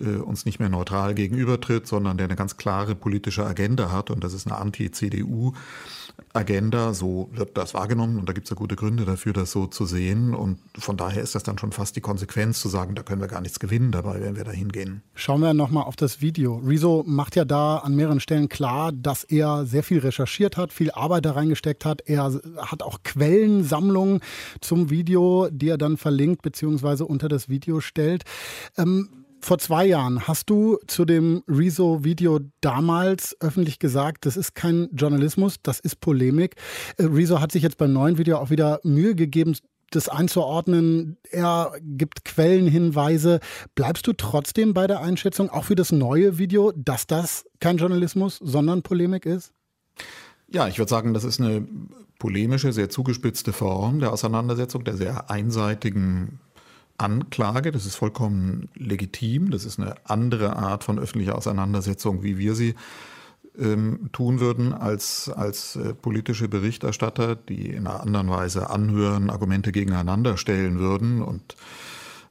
äh, 0.00 0.16
uns 0.16 0.44
nicht 0.44 0.60
mehr 0.60 0.68
neutral 0.68 1.14
gegenübertritt, 1.14 1.86
sondern 1.86 2.16
der 2.16 2.26
eine 2.26 2.36
ganz 2.36 2.56
klare 2.56 2.94
politische 2.94 3.46
Agenda 3.46 3.92
hat. 3.92 4.10
Und 4.10 4.24
das 4.24 4.32
ist 4.32 4.46
eine 4.46 4.56
Anti-CDU. 4.56 5.52
Agenda, 6.32 6.94
so 6.94 7.28
wird 7.32 7.56
das 7.56 7.74
wahrgenommen 7.74 8.18
und 8.18 8.28
da 8.28 8.32
gibt 8.32 8.46
es 8.46 8.50
ja 8.50 8.56
gute 8.56 8.76
Gründe 8.76 9.04
dafür, 9.04 9.32
das 9.32 9.52
so 9.52 9.66
zu 9.66 9.84
sehen. 9.84 10.34
Und 10.34 10.58
von 10.76 10.96
daher 10.96 11.22
ist 11.22 11.34
das 11.34 11.42
dann 11.42 11.58
schon 11.58 11.72
fast 11.72 11.96
die 11.96 12.00
Konsequenz 12.00 12.60
zu 12.60 12.68
sagen, 12.68 12.94
da 12.94 13.02
können 13.02 13.20
wir 13.20 13.28
gar 13.28 13.40
nichts 13.40 13.60
gewinnen 13.60 13.92
dabei, 13.92 14.20
wenn 14.20 14.36
wir 14.36 14.44
da 14.44 14.50
hingehen. 14.50 15.02
Schauen 15.14 15.40
wir 15.40 15.54
nochmal 15.54 15.84
auf 15.84 15.96
das 15.96 16.20
Video. 16.20 16.56
Rezo 16.56 17.04
macht 17.06 17.36
ja 17.36 17.44
da 17.44 17.78
an 17.78 17.94
mehreren 17.94 18.20
Stellen 18.20 18.48
klar, 18.48 18.92
dass 18.92 19.24
er 19.24 19.64
sehr 19.64 19.82
viel 19.82 20.00
recherchiert 20.00 20.56
hat, 20.56 20.72
viel 20.72 20.90
Arbeit 20.90 21.24
da 21.24 21.32
reingesteckt 21.32 21.84
hat. 21.84 22.02
Er 22.06 22.32
hat 22.58 22.82
auch 22.82 23.02
Quellensammlungen 23.04 24.20
zum 24.60 24.90
Video, 24.90 25.48
die 25.50 25.68
er 25.68 25.78
dann 25.78 25.96
verlinkt 25.96 26.42
bzw. 26.42 27.04
unter 27.04 27.28
das 27.28 27.48
Video 27.48 27.80
stellt. 27.80 28.24
Ähm, 28.76 29.23
vor 29.44 29.58
zwei 29.58 29.84
Jahren 29.86 30.26
hast 30.26 30.48
du 30.48 30.78
zu 30.86 31.04
dem 31.04 31.42
Rezo-Video 31.46 32.40
damals 32.60 33.36
öffentlich 33.40 33.78
gesagt, 33.78 34.26
das 34.26 34.36
ist 34.36 34.54
kein 34.54 34.88
Journalismus, 34.92 35.56
das 35.62 35.80
ist 35.80 36.00
Polemik. 36.00 36.56
Äh, 36.96 37.04
Rezo 37.04 37.40
hat 37.40 37.52
sich 37.52 37.62
jetzt 37.62 37.76
beim 37.76 37.92
neuen 37.92 38.18
Video 38.18 38.38
auch 38.38 38.50
wieder 38.50 38.80
Mühe 38.84 39.14
gegeben, 39.14 39.56
das 39.90 40.08
einzuordnen. 40.08 41.18
Er 41.30 41.72
gibt 41.82 42.24
Quellenhinweise. 42.24 43.40
Bleibst 43.74 44.06
du 44.06 44.12
trotzdem 44.14 44.72
bei 44.72 44.86
der 44.86 45.00
Einschätzung, 45.00 45.50
auch 45.50 45.64
für 45.64 45.74
das 45.74 45.92
neue 45.92 46.38
Video, 46.38 46.72
dass 46.74 47.06
das 47.06 47.44
kein 47.60 47.76
Journalismus, 47.76 48.38
sondern 48.42 48.82
Polemik 48.82 49.26
ist? 49.26 49.52
Ja, 50.48 50.68
ich 50.68 50.78
würde 50.78 50.90
sagen, 50.90 51.14
das 51.14 51.24
ist 51.24 51.40
eine 51.40 51.66
polemische, 52.18 52.72
sehr 52.72 52.88
zugespitzte 52.88 53.52
Form 53.52 54.00
der 54.00 54.12
Auseinandersetzung, 54.12 54.84
der 54.84 54.96
sehr 54.96 55.30
einseitigen 55.30 56.40
Anklage. 56.98 57.72
Das 57.72 57.86
ist 57.86 57.96
vollkommen 57.96 58.68
legitim. 58.74 59.50
Das 59.50 59.64
ist 59.64 59.78
eine 59.78 59.94
andere 60.04 60.56
Art 60.56 60.84
von 60.84 60.98
öffentlicher 60.98 61.36
Auseinandersetzung, 61.36 62.22
wie 62.22 62.38
wir 62.38 62.54
sie 62.54 62.74
ähm, 63.58 64.10
tun 64.12 64.40
würden 64.40 64.72
als, 64.72 65.28
als 65.28 65.76
äh, 65.76 65.94
politische 65.94 66.48
Berichterstatter, 66.48 67.36
die 67.36 67.70
in 67.70 67.86
einer 67.86 68.00
anderen 68.00 68.28
Weise 68.28 68.70
anhören, 68.70 69.30
Argumente 69.30 69.72
gegeneinander 69.72 70.36
stellen 70.36 70.78
würden 70.78 71.22
und 71.22 71.56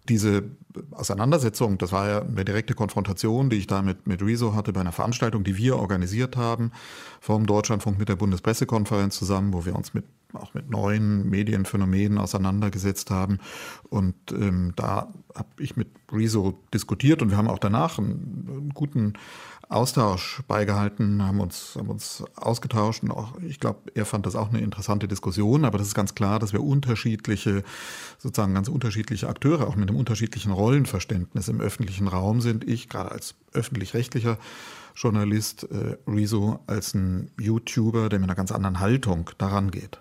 diese 0.10 0.44
Auseinandersetzung, 0.92 1.78
das 1.78 1.92
war 1.92 2.10
ja 2.10 2.22
eine 2.22 2.44
direkte 2.44 2.74
Konfrontation, 2.74 3.50
die 3.50 3.58
ich 3.58 3.68
da 3.68 3.82
mit, 3.82 4.06
mit 4.06 4.22
Rezo 4.22 4.54
hatte 4.54 4.74
bei 4.74 4.82
einer 4.82 4.92
Veranstaltung, 4.92 5.44
die 5.44 5.56
wir 5.56 5.78
organisiert 5.78 6.36
haben, 6.36 6.72
vom 7.24 7.46
Deutschlandfunk 7.46 7.98
mit 7.98 8.10
der 8.10 8.18
Bundespressekonferenz 8.18 9.18
zusammen, 9.18 9.54
wo 9.54 9.64
wir 9.64 9.78
uns 9.78 9.94
mit, 9.94 10.04
auch 10.34 10.54
mit 10.54 10.70
neuen 10.70 11.30
Medienphänomenen 11.30 12.18
auseinandergesetzt 12.18 13.12
haben. 13.12 13.40
Und 13.90 14.14
ähm, 14.34 14.74
da 14.76 15.08
habe 15.34 15.48
ich 15.58 15.78
mit 15.78 15.88
Rezo 16.12 16.60
diskutiert 16.74 17.22
und 17.22 17.30
wir 17.30 17.38
haben 17.38 17.48
auch 17.48 17.60
danach 17.60 17.98
einen, 17.98 18.50
einen 18.50 18.70
guten 18.74 19.14
Austausch 19.70 20.42
beigehalten, 20.50 21.26
haben 21.26 21.40
uns, 21.40 21.78
haben 21.78 21.90
uns 21.90 22.26
ausgetauscht 22.36 23.04
und 23.04 23.12
auch, 23.12 23.40
ich 23.40 23.62
glaube, 23.62 23.80
er 23.96 24.06
fand 24.06 24.26
das 24.26 24.36
auch 24.36 24.50
eine 24.50 24.60
interessante 24.60 25.08
Diskussion, 25.08 25.64
aber 25.64 25.78
das 25.78 25.88
ist 25.88 25.96
ganz 25.96 26.16
klar, 26.16 26.40
dass 26.40 26.52
wir 26.52 26.62
unterschiedliche, 26.62 27.64
sozusagen 28.18 28.54
ganz 28.54 28.68
unterschiedliche 28.68 29.30
Akteure, 29.30 29.70
auch 29.70 29.78
mit 29.78 29.88
einem 29.88 29.98
unterschiedlichen 29.98 30.52
Rollenverständnis 30.52 31.48
im 31.48 31.62
öffentlichen 31.62 32.10
Raum 32.10 32.42
sind. 32.42 32.68
Ich 32.68 32.90
gerade 32.90 33.14
als 33.14 33.36
öffentlich-rechtlicher 33.54 34.38
Journalist, 34.96 35.64
äh, 35.72 35.98
Rezo 36.08 36.60
als 36.68 36.94
ein 36.94 37.32
YouTuber, 37.40 38.10
der 38.10 38.20
mit 38.20 38.30
einer 38.30 38.36
ganz 38.36 38.52
anderen 38.52 38.80
Haltung 38.80 39.30
daran 39.38 39.72
geht. 39.72 40.00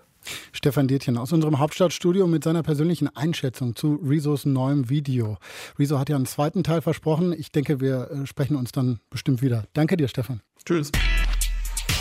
Stefan 0.52 0.88
Dietjen 0.88 1.18
aus 1.18 1.32
unserem 1.32 1.58
Hauptstadtstudio 1.58 2.26
mit 2.26 2.44
seiner 2.44 2.62
persönlichen 2.62 3.08
Einschätzung 3.16 3.74
zu 3.74 4.00
Rezos 4.04 4.44
neuem 4.44 4.88
Video. 4.88 5.38
Rezo 5.78 5.98
hat 5.98 6.08
ja 6.08 6.16
einen 6.16 6.26
zweiten 6.26 6.62
Teil 6.62 6.80
versprochen. 6.80 7.32
Ich 7.32 7.50
denke, 7.50 7.80
wir 7.80 8.10
äh, 8.10 8.26
sprechen 8.26 8.56
uns 8.56 8.72
dann 8.72 9.00
bestimmt 9.10 9.42
wieder. 9.42 9.64
Danke 9.72 9.96
dir, 9.96 10.08
Stefan. 10.08 10.40
Tschüss. 10.64 10.92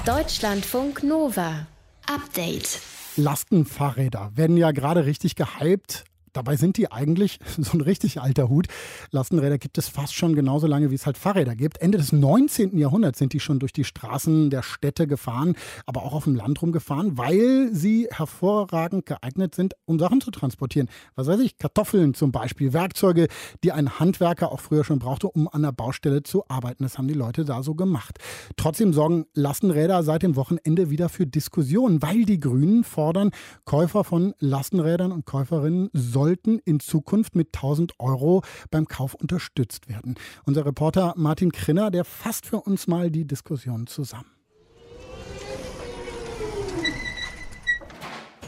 Deutschlandfunk 0.05 1.03
Nova. 1.03 1.67
Update. 2.07 2.79
Lastenfahrräder 3.17 4.31
werden 4.35 4.57
ja 4.57 4.71
gerade 4.71 5.05
richtig 5.05 5.35
gehypt. 5.35 6.05
Dabei 6.33 6.55
sind 6.55 6.77
die 6.77 6.91
eigentlich 6.91 7.39
so 7.57 7.77
ein 7.77 7.81
richtig 7.81 8.21
alter 8.21 8.49
Hut. 8.49 8.67
Lastenräder 9.11 9.57
gibt 9.57 9.77
es 9.77 9.89
fast 9.89 10.15
schon 10.15 10.35
genauso 10.35 10.67
lange, 10.67 10.91
wie 10.91 10.95
es 10.95 11.05
halt 11.05 11.17
Fahrräder 11.17 11.55
gibt. 11.55 11.79
Ende 11.79 11.97
des 11.97 12.11
19. 12.11 12.77
Jahrhunderts 12.77 13.19
sind 13.19 13.33
die 13.33 13.39
schon 13.39 13.59
durch 13.59 13.73
die 13.73 13.83
Straßen 13.83 14.49
der 14.49 14.63
Städte 14.63 15.07
gefahren, 15.07 15.55
aber 15.85 16.03
auch 16.03 16.13
auf 16.13 16.23
dem 16.23 16.35
Land 16.35 16.61
rumgefahren, 16.61 17.17
weil 17.17 17.69
sie 17.73 18.07
hervorragend 18.11 19.05
geeignet 19.05 19.55
sind, 19.55 19.73
um 19.85 19.99
Sachen 19.99 20.21
zu 20.21 20.31
transportieren. 20.31 20.89
Was 21.15 21.27
weiß 21.27 21.39
ich, 21.41 21.57
Kartoffeln 21.57 22.13
zum 22.13 22.31
Beispiel, 22.31 22.73
Werkzeuge, 22.73 23.27
die 23.63 23.71
ein 23.71 23.99
Handwerker 23.99 24.51
auch 24.51 24.59
früher 24.59 24.83
schon 24.83 24.99
brauchte, 24.99 25.27
um 25.27 25.47
an 25.47 25.63
der 25.63 25.71
Baustelle 25.71 26.23
zu 26.23 26.47
arbeiten. 26.47 26.83
Das 26.83 26.97
haben 26.97 27.07
die 27.07 27.13
Leute 27.13 27.45
da 27.45 27.63
so 27.63 27.75
gemacht. 27.75 28.19
Trotzdem 28.55 28.93
sorgen 28.93 29.25
Lastenräder 29.33 30.03
seit 30.03 30.23
dem 30.23 30.35
Wochenende 30.35 30.89
wieder 30.89 31.09
für 31.09 31.27
Diskussionen, 31.27 32.01
weil 32.01 32.25
die 32.25 32.39
Grünen 32.39 32.83
fordern, 32.83 33.31
Käufer 33.65 34.03
von 34.03 34.33
Lastenrädern 34.39 35.11
und 35.11 35.25
Käuferinnen 35.25 35.89
sollen 35.93 36.20
sollten 36.21 36.59
in 36.65 36.79
Zukunft 36.79 37.35
mit 37.35 37.47
1000 37.55 37.99
Euro 37.99 38.43
beim 38.69 38.87
Kauf 38.87 39.15
unterstützt 39.15 39.89
werden. 39.89 40.13
Unser 40.45 40.67
Reporter 40.67 41.15
Martin 41.17 41.51
Krinner, 41.51 41.89
der 41.89 42.05
fasst 42.05 42.45
für 42.45 42.57
uns 42.57 42.85
mal 42.85 43.09
die 43.09 43.25
Diskussion 43.25 43.87
zusammen. 43.87 44.29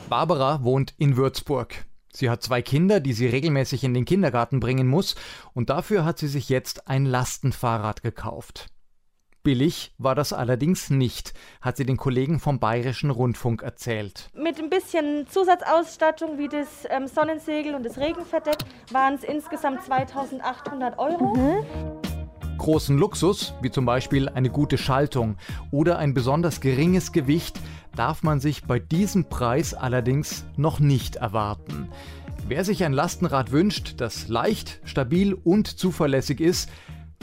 Barbara 0.07 0.63
wohnt 0.63 0.93
in 0.99 1.17
Würzburg. 1.17 1.87
Sie 2.11 2.29
hat 2.29 2.43
zwei 2.43 2.61
Kinder, 2.61 2.99
die 2.99 3.13
sie 3.13 3.25
regelmäßig 3.25 3.83
in 3.83 3.95
den 3.95 4.05
Kindergarten 4.05 4.59
bringen 4.59 4.87
muss, 4.87 5.15
und 5.53 5.71
dafür 5.71 6.05
hat 6.05 6.19
sie 6.19 6.27
sich 6.27 6.49
jetzt 6.49 6.87
ein 6.87 7.07
Lastenfahrrad 7.07 8.03
gekauft. 8.03 8.67
Billig 9.43 9.93
war 9.97 10.15
das 10.15 10.31
allerdings 10.31 10.89
nicht, 10.89 11.33
hat 11.59 11.75
sie 11.75 11.85
den 11.85 11.97
Kollegen 11.97 12.39
vom 12.39 12.59
Bayerischen 12.59 13.09
Rundfunk 13.09 13.61
erzählt. 13.61 14.29
Mit 14.33 14.57
ein 14.57 14.69
bisschen 14.69 15.27
Zusatzausstattung 15.27 16.37
wie 16.37 16.47
das 16.47 16.87
ähm, 16.89 17.07
Sonnensegel 17.07 17.75
und 17.75 17.85
das 17.85 17.97
Regenverdeck 17.97 18.59
waren 18.91 19.15
es 19.15 19.23
insgesamt 19.25 19.83
2800 19.83 20.97
Euro. 20.97 21.35
Mhm. 21.35 22.57
Großen 22.57 22.97
Luxus, 22.97 23.53
wie 23.61 23.69
zum 23.69 23.85
Beispiel 23.85 24.29
eine 24.29 24.49
gute 24.49 24.77
Schaltung 24.77 25.35
oder 25.71 25.97
ein 25.97 26.13
besonders 26.13 26.61
geringes 26.61 27.11
Gewicht, 27.11 27.59
darf 27.97 28.23
man 28.23 28.39
sich 28.39 28.63
bei 28.63 28.79
diesem 28.79 29.25
Preis 29.25 29.73
allerdings 29.73 30.45
noch 30.55 30.79
nicht 30.79 31.17
erwarten. 31.17 31.89
Wer 32.47 32.63
sich 32.63 32.85
ein 32.85 32.93
Lastenrad 32.93 33.51
wünscht, 33.51 33.95
das 33.97 34.29
leicht, 34.29 34.79
stabil 34.85 35.33
und 35.33 35.67
zuverlässig 35.67 36.39
ist, 36.39 36.69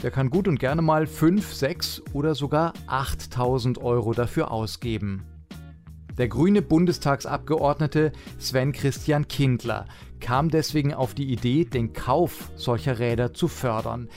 der 0.03 0.11
kann 0.11 0.29
gut 0.29 0.47
und 0.47 0.59
gerne 0.59 0.81
mal 0.81 1.07
5, 1.07 1.53
6 1.53 2.01
oder 2.13 2.35
sogar 2.35 2.73
8000 2.87 3.77
Euro 3.79 4.13
dafür 4.13 4.51
ausgeben. 4.51 5.25
Der 6.17 6.27
grüne 6.27 6.61
Bundestagsabgeordnete 6.61 8.11
Sven 8.37 8.73
Christian 8.73 9.27
Kindler 9.27 9.85
kam 10.19 10.49
deswegen 10.49 10.93
auf 10.93 11.13
die 11.13 11.31
Idee, 11.31 11.65
den 11.65 11.93
Kauf 11.93 12.51
solcher 12.55 12.99
Räder 12.99 13.33
zu 13.33 13.47
fördern. 13.47 14.09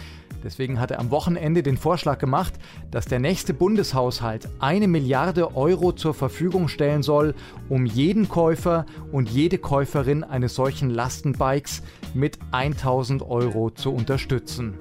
Deswegen 0.42 0.78
hat 0.78 0.90
er 0.90 1.00
am 1.00 1.10
Wochenende 1.10 1.62
den 1.62 1.78
Vorschlag 1.78 2.18
gemacht, 2.18 2.52
dass 2.90 3.06
der 3.06 3.18
nächste 3.18 3.54
Bundeshaushalt 3.54 4.48
eine 4.58 4.88
Milliarde 4.88 5.56
Euro 5.56 5.92
zur 5.92 6.12
Verfügung 6.12 6.68
stellen 6.68 7.02
soll, 7.02 7.34
um 7.70 7.86
jeden 7.86 8.28
Käufer 8.28 8.84
und 9.10 9.30
jede 9.30 9.56
Käuferin 9.56 10.22
eines 10.22 10.54
solchen 10.54 10.90
Lastenbikes 10.90 11.82
mit 12.12 12.38
1000 12.50 13.22
Euro 13.22 13.70
zu 13.70 13.90
unterstützen. 13.94 14.74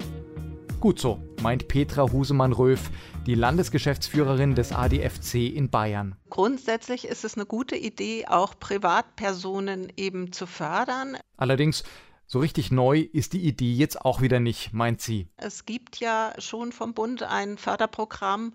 Gut 0.84 1.00
so, 1.00 1.18
meint 1.40 1.66
Petra 1.66 2.12
Husemann-Röf, 2.12 2.90
die 3.24 3.34
Landesgeschäftsführerin 3.34 4.54
des 4.54 4.70
ADFC 4.70 5.36
in 5.36 5.70
Bayern. 5.70 6.14
Grundsätzlich 6.28 7.08
ist 7.08 7.24
es 7.24 7.36
eine 7.36 7.46
gute 7.46 7.74
Idee, 7.74 8.26
auch 8.26 8.60
Privatpersonen 8.60 9.90
eben 9.96 10.30
zu 10.32 10.46
fördern. 10.46 11.16
Allerdings 11.38 11.84
so 12.26 12.38
richtig 12.38 12.70
neu 12.70 12.98
ist 12.98 13.32
die 13.32 13.46
Idee 13.46 13.72
jetzt 13.72 13.98
auch 14.02 14.20
wieder 14.20 14.40
nicht, 14.40 14.74
meint 14.74 15.00
sie. 15.00 15.26
Es 15.38 15.64
gibt 15.64 16.00
ja 16.00 16.34
schon 16.36 16.70
vom 16.70 16.92
Bund 16.92 17.22
ein 17.22 17.56
Förderprogramm. 17.56 18.52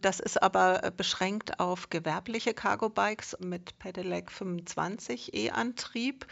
Das 0.00 0.20
ist 0.20 0.42
aber 0.42 0.90
beschränkt 0.96 1.60
auf 1.60 1.90
gewerbliche 1.90 2.54
Cargo-Bikes 2.54 3.36
mit 3.40 3.78
Pedelec 3.78 4.30
25 4.30 5.34
E-Antrieb. 5.34 6.24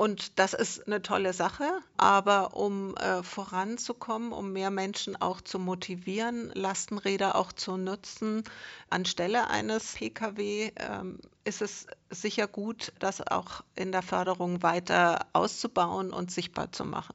Und 0.00 0.38
das 0.38 0.54
ist 0.54 0.86
eine 0.86 1.02
tolle 1.02 1.34
Sache, 1.34 1.64
aber 1.98 2.56
um 2.56 2.96
äh, 2.96 3.22
voranzukommen, 3.22 4.32
um 4.32 4.50
mehr 4.50 4.70
Menschen 4.70 5.20
auch 5.20 5.42
zu 5.42 5.58
motivieren, 5.58 6.50
Lastenräder 6.54 7.36
auch 7.36 7.52
zu 7.52 7.76
nutzen, 7.76 8.44
anstelle 8.88 9.50
eines 9.50 9.96
Pkw, 9.96 10.72
ähm, 10.76 11.18
ist 11.44 11.60
es 11.60 11.86
sicher 12.08 12.46
gut, 12.46 12.94
das 12.98 13.20
auch 13.20 13.62
in 13.76 13.92
der 13.92 14.00
Förderung 14.00 14.62
weiter 14.62 15.26
auszubauen 15.34 16.14
und 16.14 16.30
sichtbar 16.30 16.72
zu 16.72 16.86
machen. 16.86 17.14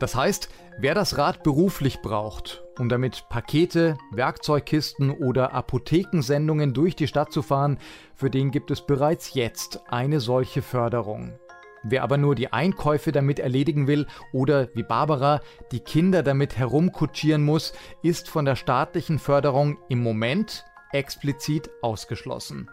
Das 0.00 0.14
heißt, 0.14 0.48
wer 0.78 0.94
das 0.94 1.18
Rad 1.18 1.42
beruflich 1.42 2.00
braucht, 2.00 2.64
um 2.78 2.88
damit 2.88 3.28
Pakete, 3.28 3.98
Werkzeugkisten 4.12 5.10
oder 5.10 5.52
Apothekensendungen 5.52 6.72
durch 6.72 6.96
die 6.96 7.06
Stadt 7.06 7.32
zu 7.32 7.42
fahren, 7.42 7.78
für 8.14 8.30
den 8.30 8.50
gibt 8.50 8.70
es 8.70 8.80
bereits 8.80 9.34
jetzt 9.34 9.82
eine 9.90 10.20
solche 10.20 10.62
Förderung. 10.62 11.38
Wer 11.84 12.02
aber 12.02 12.16
nur 12.16 12.34
die 12.34 12.52
Einkäufe 12.52 13.12
damit 13.12 13.38
erledigen 13.38 13.86
will 13.86 14.06
oder 14.32 14.68
wie 14.74 14.82
Barbara 14.82 15.40
die 15.70 15.80
Kinder 15.80 16.22
damit 16.22 16.56
herumkutschieren 16.56 17.44
muss, 17.44 17.74
ist 18.02 18.28
von 18.28 18.46
der 18.46 18.56
staatlichen 18.56 19.18
Förderung 19.18 19.78
im 19.90 20.02
Moment 20.02 20.64
explizit 20.92 21.70
ausgeschlossen. 21.82 22.70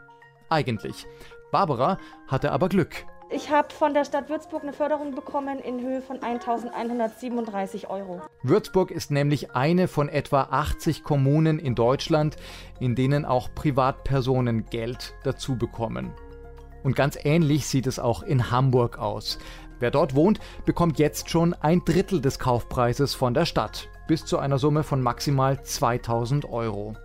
Eigentlich. 0.49 1.05
Barbara 1.51 1.97
hatte 2.27 2.53
aber 2.53 2.69
Glück. 2.69 3.05
Ich 3.33 3.49
habe 3.49 3.73
von 3.73 3.93
der 3.93 4.03
Stadt 4.03 4.29
Würzburg 4.29 4.63
eine 4.63 4.73
Förderung 4.73 5.15
bekommen 5.15 5.59
in 5.59 5.79
Höhe 5.79 6.01
von 6.01 6.21
1137 6.21 7.89
Euro. 7.89 8.21
Würzburg 8.43 8.91
ist 8.91 9.09
nämlich 9.09 9.51
eine 9.51 9.87
von 9.87 10.09
etwa 10.09 10.43
80 10.51 11.03
Kommunen 11.03 11.57
in 11.57 11.75
Deutschland, 11.75 12.35
in 12.79 12.95
denen 12.95 13.23
auch 13.23 13.53
Privatpersonen 13.55 14.65
Geld 14.65 15.13
dazu 15.23 15.57
bekommen. 15.57 16.13
Und 16.83 16.95
ganz 16.95 17.17
ähnlich 17.23 17.67
sieht 17.67 17.87
es 17.87 17.99
auch 17.99 18.23
in 18.23 18.51
Hamburg 18.51 18.97
aus. 18.97 19.37
Wer 19.79 19.91
dort 19.91 20.15
wohnt, 20.15 20.39
bekommt 20.65 20.99
jetzt 20.99 21.29
schon 21.29 21.53
ein 21.53 21.83
Drittel 21.85 22.21
des 22.21 22.39
Kaufpreises 22.39 23.15
von 23.15 23.33
der 23.33 23.45
Stadt, 23.45 23.89
bis 24.07 24.25
zu 24.25 24.37
einer 24.37 24.59
Summe 24.59 24.83
von 24.83 25.01
maximal 25.01 25.63
2000 25.63 26.45
Euro. 26.45 26.95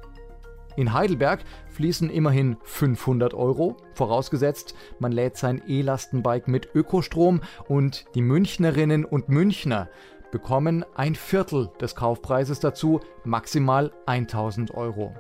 In 0.77 0.93
Heidelberg 0.93 1.41
fließen 1.71 2.11
immerhin 2.11 2.59
500 2.63 3.33
Euro, 3.33 3.79
vorausgesetzt, 3.95 4.75
man 4.99 5.11
lädt 5.11 5.39
sein 5.39 5.63
E-Lastenbike 5.67 6.49
mit 6.49 6.69
Ökostrom 6.75 7.41
und 7.67 8.05
die 8.15 8.21
Münchnerinnen 8.21 9.07
und 9.07 9.31
Münchner 9.31 9.89
bekommen 10.31 10.85
ein 10.95 11.15
Viertel 11.15 11.71
des 11.81 11.95
Kaufpreises 11.95 12.61
dazu, 12.61 13.01
maximal 13.25 13.91
1000 14.05 14.73
Euro. 14.73 15.15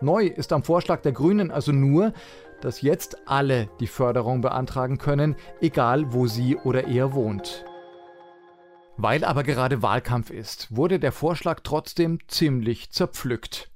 Neu 0.00 0.26
ist 0.26 0.52
am 0.52 0.62
Vorschlag 0.62 1.00
der 1.00 1.10
Grünen 1.10 1.50
also 1.50 1.72
nur, 1.72 2.12
dass 2.60 2.82
jetzt 2.82 3.28
alle 3.28 3.68
die 3.80 3.86
Förderung 3.86 4.40
beantragen 4.40 4.98
können, 4.98 5.36
egal 5.60 6.12
wo 6.12 6.26
sie 6.26 6.56
oder 6.56 6.86
er 6.86 7.14
wohnt. 7.14 7.64
Weil 8.96 9.24
aber 9.24 9.44
gerade 9.44 9.80
Wahlkampf 9.80 10.30
ist, 10.30 10.74
wurde 10.74 10.98
der 10.98 11.12
Vorschlag 11.12 11.60
trotzdem 11.62 12.18
ziemlich 12.26 12.90
zerpflückt. 12.90 13.70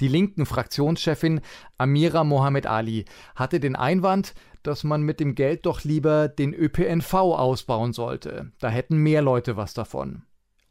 Die 0.00 0.08
linken 0.08 0.46
Fraktionschefin 0.46 1.40
Amira 1.76 2.22
Mohamed 2.22 2.66
Ali 2.66 3.06
hatte 3.34 3.60
den 3.60 3.74
Einwand, 3.74 4.34
dass 4.62 4.84
man 4.84 5.02
mit 5.02 5.20
dem 5.20 5.34
Geld 5.34 5.66
doch 5.66 5.84
lieber 5.84 6.28
den 6.28 6.54
ÖPNV 6.54 7.14
ausbauen 7.14 7.92
sollte. 7.92 8.52
Da 8.60 8.68
hätten 8.68 8.98
mehr 8.98 9.22
Leute 9.22 9.56
was 9.56 9.74
davon. 9.74 10.22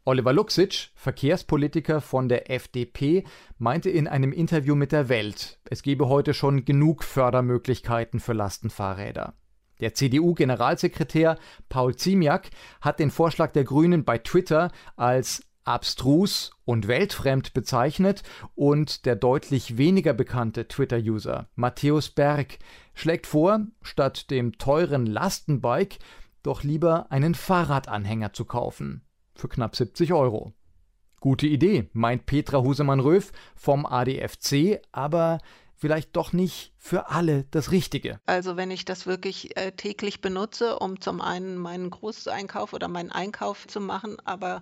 Oliver 0.08 0.32
Luxic, 0.32 0.88
Verkehrspolitiker 0.94 2.00
von 2.00 2.30
der 2.30 2.50
FDP, 2.50 3.24
meinte 3.58 3.90
in 3.90 4.08
einem 4.08 4.32
Interview 4.32 4.74
mit 4.74 4.90
der 4.90 5.10
Welt, 5.10 5.58
es 5.68 5.82
gebe 5.82 6.08
heute 6.08 6.32
schon 6.32 6.64
genug 6.64 7.04
Fördermöglichkeiten 7.04 8.18
für 8.18 8.32
Lastenfahrräder. 8.32 9.34
Der 9.80 9.92
CDU-Generalsekretär 9.92 11.36
Paul 11.68 11.94
Ziemiak 11.94 12.48
hat 12.80 13.00
den 13.00 13.10
Vorschlag 13.10 13.52
der 13.52 13.64
Grünen 13.64 14.06
bei 14.06 14.16
Twitter 14.16 14.72
als 14.96 15.44
abstrus 15.64 16.52
und 16.64 16.88
weltfremd 16.88 17.52
bezeichnet 17.52 18.22
und 18.54 19.04
der 19.04 19.14
deutlich 19.14 19.76
weniger 19.76 20.14
bekannte 20.14 20.68
Twitter-User 20.68 21.50
Matthäus 21.54 22.08
Berg 22.08 22.56
schlägt 22.94 23.26
vor, 23.26 23.66
statt 23.82 24.30
dem 24.30 24.56
teuren 24.56 25.04
Lastenbike 25.04 25.98
doch 26.42 26.62
lieber 26.62 27.12
einen 27.12 27.34
Fahrradanhänger 27.34 28.32
zu 28.32 28.46
kaufen. 28.46 29.02
Für 29.38 29.48
knapp 29.48 29.76
70 29.76 30.12
Euro. 30.12 30.52
Gute 31.20 31.46
Idee, 31.46 31.88
meint 31.92 32.26
Petra 32.26 32.58
Husemann-Röf 32.58 33.30
vom 33.54 33.86
ADFC, 33.86 34.80
aber 34.90 35.38
vielleicht 35.78 36.16
doch 36.16 36.32
nicht 36.32 36.72
für 36.76 37.08
alle 37.08 37.44
das 37.52 37.70
Richtige. 37.70 38.20
Also 38.26 38.56
wenn 38.56 38.70
ich 38.70 38.84
das 38.84 39.06
wirklich 39.06 39.56
äh, 39.56 39.72
täglich 39.72 40.20
benutze, 40.20 40.78
um 40.78 41.00
zum 41.00 41.20
einen 41.20 41.56
meinen 41.56 41.90
Großeinkauf 41.90 42.72
oder 42.72 42.88
meinen 42.88 43.12
Einkauf 43.12 43.66
zu 43.68 43.80
machen, 43.80 44.16
aber 44.24 44.60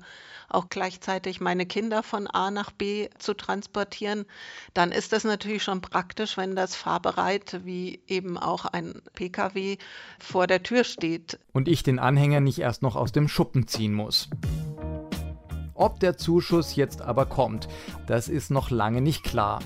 auch 0.49 0.69
gleichzeitig 0.69 1.41
meine 1.41 1.65
Kinder 1.65 2.03
von 2.03 2.27
A 2.27 2.51
nach 2.51 2.71
B 2.71 3.09
zu 3.19 3.35
transportieren, 3.35 4.27
dann 4.75 4.93
ist 4.93 5.13
das 5.13 5.25
natürlich 5.25 5.63
schon 5.63 5.81
praktisch, 5.81 6.37
wenn 6.37 6.55
das 6.55 6.77
fahrbereit 6.77 7.65
wie 7.65 8.03
eben 8.07 8.37
auch 8.37 8.67
ein 8.67 9.01
Pkw 9.15 9.79
vor 10.19 10.47
der 10.47 10.63
Tür 10.63 10.85
steht. 10.85 11.39
Und 11.53 11.67
ich 11.67 11.83
den 11.83 11.99
Anhänger 11.99 12.41
nicht 12.41 12.59
erst 12.59 12.83
noch 12.83 12.95
aus 12.95 13.13
dem 13.13 13.29
Schuppen 13.29 13.67
ziehen 13.67 13.95
muss. 13.95 14.29
Ob 15.77 16.01
der 16.01 16.17
Zuschuss 16.17 16.77
jetzt 16.77 17.03
aber 17.03 17.27
kommt, 17.27 17.69
das 18.07 18.29
ist 18.29 18.51
noch 18.51 18.71
lange 18.71 19.01
nicht 19.01 19.25
klar. 19.25 19.61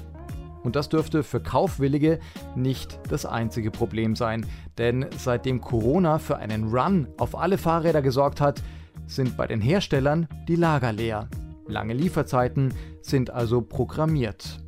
Und 0.62 0.76
das 0.76 0.88
dürfte 0.88 1.22
für 1.22 1.40
Kaufwillige 1.40 2.18
nicht 2.54 2.98
das 3.08 3.24
einzige 3.24 3.70
Problem 3.70 4.14
sein, 4.14 4.44
denn 4.76 5.06
seitdem 5.16 5.60
Corona 5.60 6.18
für 6.18 6.36
einen 6.36 6.68
Run 6.68 7.08
auf 7.16 7.38
alle 7.38 7.58
Fahrräder 7.58 8.02
gesorgt 8.02 8.40
hat, 8.40 8.62
sind 9.06 9.36
bei 9.36 9.46
den 9.46 9.60
Herstellern 9.60 10.28
die 10.48 10.56
Lager 10.56 10.92
leer. 10.92 11.28
Lange 11.66 11.94
Lieferzeiten 11.94 12.74
sind 13.00 13.30
also 13.30 13.62
programmiert. 13.62 14.60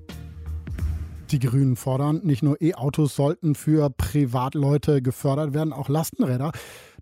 Die 1.31 1.39
Grünen 1.39 1.77
fordern, 1.77 2.21
nicht 2.25 2.43
nur 2.43 2.61
E-Autos 2.61 3.17
sollten 3.17 3.55
für 3.55 3.89
Privatleute 3.91 5.01
gefördert 5.01 5.55
werden, 5.55 5.73
auch 5.73 5.89
Lastenräder. 5.89 6.53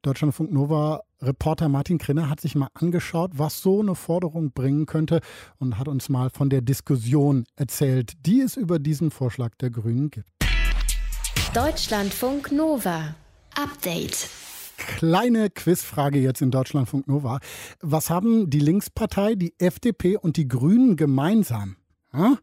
Deutschlandfunk 0.02 0.50
Nova 0.50 1.02
Reporter 1.20 1.68
Martin 1.68 1.98
Krinner 1.98 2.30
hat 2.30 2.40
sich 2.40 2.54
mal 2.54 2.68
angeschaut, 2.72 3.32
was 3.34 3.60
so 3.60 3.80
eine 3.80 3.94
Forderung 3.94 4.52
bringen 4.52 4.86
könnte 4.86 5.20
und 5.58 5.78
hat 5.78 5.88
uns 5.88 6.08
mal 6.08 6.30
von 6.30 6.48
der 6.48 6.62
Diskussion 6.62 7.44
erzählt, 7.56 8.12
die 8.24 8.40
es 8.40 8.56
über 8.56 8.78
diesen 8.78 9.10
Vorschlag 9.10 9.54
der 9.56 9.68
Grünen 9.68 10.10
gibt. 10.10 10.30
Deutschlandfunk 11.52 12.50
Nova. 12.50 13.14
Update. 13.54 14.30
Kleine 14.78 15.50
Quizfrage 15.50 16.18
jetzt 16.18 16.40
in 16.40 16.50
Deutschlandfunk 16.50 17.06
Nova. 17.06 17.38
Was 17.82 18.08
haben 18.08 18.48
die 18.48 18.60
Linkspartei, 18.60 19.34
die 19.34 19.52
FDP 19.58 20.16
und 20.16 20.38
die 20.38 20.48
Grünen 20.48 20.96
gemeinsam? 20.96 21.76
Hm? 22.12 22.38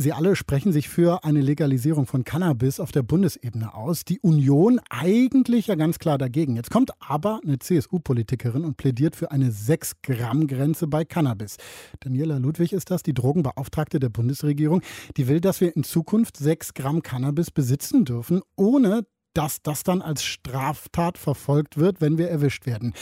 Sie 0.00 0.12
alle 0.12 0.36
sprechen 0.36 0.70
sich 0.72 0.88
für 0.88 1.24
eine 1.24 1.40
Legalisierung 1.40 2.06
von 2.06 2.22
Cannabis 2.22 2.78
auf 2.78 2.92
der 2.92 3.02
Bundesebene 3.02 3.74
aus. 3.74 4.04
Die 4.04 4.20
Union 4.20 4.78
eigentlich 4.90 5.66
ja 5.66 5.74
ganz 5.74 5.98
klar 5.98 6.18
dagegen. 6.18 6.54
Jetzt 6.54 6.70
kommt 6.70 6.92
aber 7.00 7.40
eine 7.44 7.58
CSU-Politikerin 7.58 8.64
und 8.64 8.76
plädiert 8.76 9.16
für 9.16 9.32
eine 9.32 9.50
6-Gramm-Grenze 9.50 10.86
bei 10.86 11.04
Cannabis. 11.04 11.56
Daniela 11.98 12.38
Ludwig 12.38 12.72
ist 12.72 12.92
das, 12.92 13.02
die 13.02 13.12
Drogenbeauftragte 13.12 13.98
der 13.98 14.08
Bundesregierung. 14.08 14.82
Die 15.16 15.26
will, 15.26 15.40
dass 15.40 15.60
wir 15.60 15.74
in 15.74 15.82
Zukunft 15.82 16.36
6 16.36 16.74
Gramm 16.74 17.02
Cannabis 17.02 17.50
besitzen 17.50 18.04
dürfen, 18.04 18.42
ohne 18.54 19.04
dass 19.34 19.62
das 19.62 19.82
dann 19.82 20.02
als 20.02 20.24
Straftat 20.24 21.18
verfolgt 21.18 21.76
wird, 21.76 22.00
wenn 22.00 22.18
wir 22.18 22.28
erwischt 22.28 22.66
werden. 22.66 22.94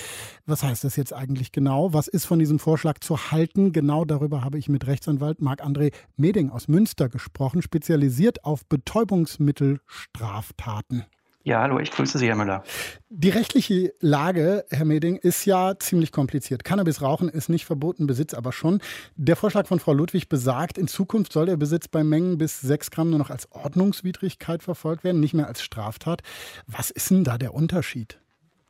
Was 0.45 0.63
heißt 0.63 0.85
das 0.85 0.97
jetzt 0.97 1.13
eigentlich 1.13 1.53
genau? 1.53 1.93
Was 1.93 2.09
ist 2.09 2.27
von 2.27 2.39
diesem 2.39 2.59
Vorschlag 2.59 2.99
zu 3.01 3.31
halten? 3.31 3.73
Genau 3.73 4.05
darüber 4.05 4.45
habe 4.45 4.59
ich 4.59 4.69
mit 4.69 4.87
Rechtsanwalt 4.87 5.41
Marc-André 5.41 5.93
Meding 6.17 6.51
aus 6.51 6.69
Münster 6.69 7.09
gesprochen, 7.09 7.63
spezialisiert 7.63 8.45
auf 8.45 8.67
Betäubungsmittelstraftaten. 8.67 11.07
Ja, 11.47 11.61
hallo, 11.61 11.79
ich 11.79 11.93
grüße 11.93 12.19
Sie, 12.19 12.27
Herr 12.27 12.35
Müller. 12.35 12.65
Die 13.09 13.29
rechtliche 13.29 13.93
Lage, 14.01 14.65
Herr 14.69 14.85
Meding, 14.85 15.15
ist 15.15 15.45
ja 15.45 15.79
ziemlich 15.79 16.11
kompliziert. 16.11 16.65
Cannabis 16.65 17.03
rauchen 17.03 17.29
ist 17.29 17.49
nicht 17.49 17.67
verboten, 17.67 18.09
Besitz 18.09 18.35
aber 18.35 18.51
schon. 18.51 18.81
Der 19.15 19.37
Vorschlag 19.37 19.69
von 19.69 19.79
Frau 19.79 19.93
Ludwig 19.93 20.29
besagt, 20.29 20.77
in 20.77 20.89
Zukunft 20.89 21.33
soll 21.33 21.47
der 21.47 21.57
Besitz 21.57 21.87
bei 21.87 22.03
Mengen 22.03 22.37
bis 22.37 22.61
6 22.63 22.91
Gramm 22.91 23.11
nur 23.11 23.21
noch 23.21 23.31
als 23.31 23.53
Ordnungswidrigkeit 23.53 24.65
verfolgt 24.65 25.05
werden, 25.05 25.21
nicht 25.21 25.35
mehr 25.35 25.47
als 25.47 25.63
Straftat. 25.63 26.23
Was 26.67 26.91
ist 26.91 27.11
denn 27.11 27.23
da 27.23 27.39
der 27.39 27.55
Unterschied? 27.55 28.19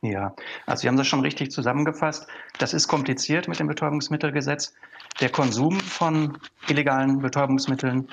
Ja, 0.03 0.35
also 0.67 0.81
Sie 0.81 0.87
haben 0.87 0.97
das 0.97 1.07
schon 1.07 1.21
richtig 1.21 1.49
zusammengefasst. 1.49 2.27
Das 2.59 2.75
ist 2.75 2.87
kompliziert 2.87 3.47
mit 3.47 3.59
dem 3.59 3.65
Betäubungsmittelgesetz. 3.65 4.75
Der 5.19 5.29
Konsum 5.29 5.79
von 5.79 6.37
illegalen 6.67 7.21
Betäubungsmitteln 7.23 8.07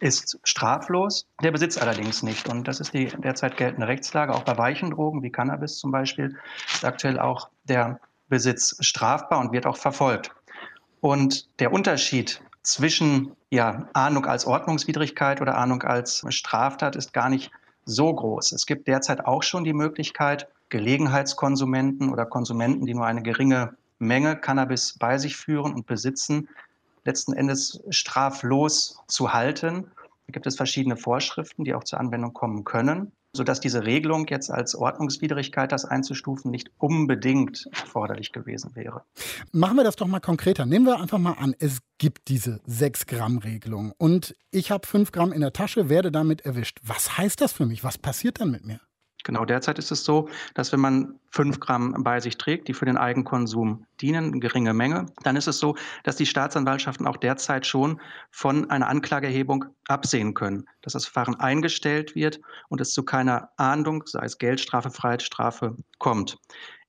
ist 0.00 0.38
straflos, 0.44 1.26
der 1.42 1.50
Besitz 1.50 1.78
allerdings 1.78 2.22
nicht. 2.22 2.48
Und 2.48 2.68
das 2.68 2.80
ist 2.80 2.94
die 2.94 3.06
derzeit 3.06 3.56
geltende 3.56 3.88
Rechtslage. 3.88 4.34
Auch 4.34 4.42
bei 4.42 4.56
weichen 4.56 4.90
Drogen 4.90 5.22
wie 5.22 5.30
Cannabis 5.30 5.78
zum 5.78 5.90
Beispiel 5.90 6.36
ist 6.72 6.84
aktuell 6.84 7.18
auch 7.18 7.48
der 7.64 8.00
Besitz 8.28 8.76
strafbar 8.80 9.40
und 9.40 9.52
wird 9.52 9.66
auch 9.66 9.76
verfolgt. 9.76 10.34
Und 11.00 11.48
der 11.60 11.72
Unterschied 11.72 12.42
zwischen 12.62 13.32
ja, 13.50 13.88
Ahnung 13.92 14.26
als 14.26 14.46
Ordnungswidrigkeit 14.46 15.40
oder 15.40 15.56
Ahnung 15.56 15.82
als 15.82 16.24
Straftat 16.28 16.96
ist 16.96 17.12
gar 17.12 17.28
nicht 17.28 17.50
so 17.84 18.14
groß. 18.14 18.52
Es 18.52 18.66
gibt 18.66 18.86
derzeit 18.86 19.24
auch 19.24 19.42
schon 19.42 19.64
die 19.64 19.72
Möglichkeit, 19.72 20.48
Gelegenheitskonsumenten 20.68 22.10
oder 22.12 22.26
Konsumenten, 22.26 22.84
die 22.84 22.94
nur 22.94 23.06
eine 23.06 23.22
geringe 23.22 23.76
Menge 23.98 24.36
Cannabis 24.36 24.96
bei 24.98 25.18
sich 25.18 25.36
führen 25.36 25.74
und 25.74 25.86
besitzen, 25.86 26.48
letzten 27.08 27.32
Endes 27.32 27.82
straflos 27.90 29.00
zu 29.08 29.32
halten. 29.32 29.90
Da 30.26 30.32
gibt 30.32 30.46
es 30.46 30.56
verschiedene 30.56 30.96
Vorschriften, 30.96 31.64
die 31.64 31.74
auch 31.74 31.84
zur 31.84 31.98
Anwendung 31.98 32.34
kommen 32.34 32.64
können, 32.64 33.12
sodass 33.32 33.60
diese 33.60 33.84
Regelung 33.86 34.26
jetzt 34.28 34.50
als 34.50 34.74
Ordnungswidrigkeit, 34.74 35.72
das 35.72 35.86
einzustufen, 35.86 36.50
nicht 36.50 36.70
unbedingt 36.76 37.66
erforderlich 37.72 38.32
gewesen 38.32 38.76
wäre. 38.76 39.04
Machen 39.52 39.76
wir 39.76 39.84
das 39.84 39.96
doch 39.96 40.06
mal 40.06 40.20
konkreter. 40.20 40.66
Nehmen 40.66 40.84
wir 40.84 41.00
einfach 41.00 41.18
mal 41.18 41.32
an, 41.32 41.56
es 41.58 41.78
gibt 41.96 42.28
diese 42.28 42.60
6-Gramm-Regelung 42.68 43.92
und 43.96 44.36
ich 44.50 44.70
habe 44.70 44.86
5 44.86 45.10
Gramm 45.10 45.32
in 45.32 45.40
der 45.40 45.54
Tasche, 45.54 45.88
werde 45.88 46.12
damit 46.12 46.42
erwischt. 46.42 46.78
Was 46.82 47.16
heißt 47.16 47.40
das 47.40 47.52
für 47.52 47.64
mich? 47.64 47.82
Was 47.82 47.96
passiert 47.96 48.40
dann 48.40 48.50
mit 48.50 48.66
mir? 48.66 48.80
Genau, 49.24 49.44
derzeit 49.44 49.78
ist 49.78 49.90
es 49.90 50.04
so, 50.04 50.28
dass 50.54 50.72
wenn 50.72 50.80
man 50.80 51.18
fünf 51.30 51.60
Gramm 51.60 51.94
bei 51.98 52.20
sich 52.20 52.38
trägt, 52.38 52.68
die 52.68 52.74
für 52.74 52.86
den 52.86 52.96
Eigenkonsum 52.96 53.84
dienen, 54.00 54.32
eine 54.32 54.38
geringe 54.38 54.72
Menge, 54.72 55.06
dann 55.22 55.36
ist 55.36 55.48
es 55.48 55.58
so, 55.58 55.76
dass 56.04 56.16
die 56.16 56.26
Staatsanwaltschaften 56.26 57.06
auch 57.06 57.16
derzeit 57.16 57.66
schon 57.66 58.00
von 58.30 58.70
einer 58.70 58.88
Anklageerhebung 58.88 59.66
absehen 59.88 60.34
können, 60.34 60.64
dass 60.82 60.92
das 60.94 61.04
Verfahren 61.04 61.34
eingestellt 61.34 62.14
wird 62.14 62.40
und 62.68 62.80
es 62.80 62.92
zu 62.92 63.02
keiner 63.02 63.50
Ahndung, 63.56 64.04
sei 64.06 64.24
es 64.24 64.38
Geldstrafe, 64.38 64.90
Freiheitsstrafe, 64.90 65.76
kommt. 65.98 66.38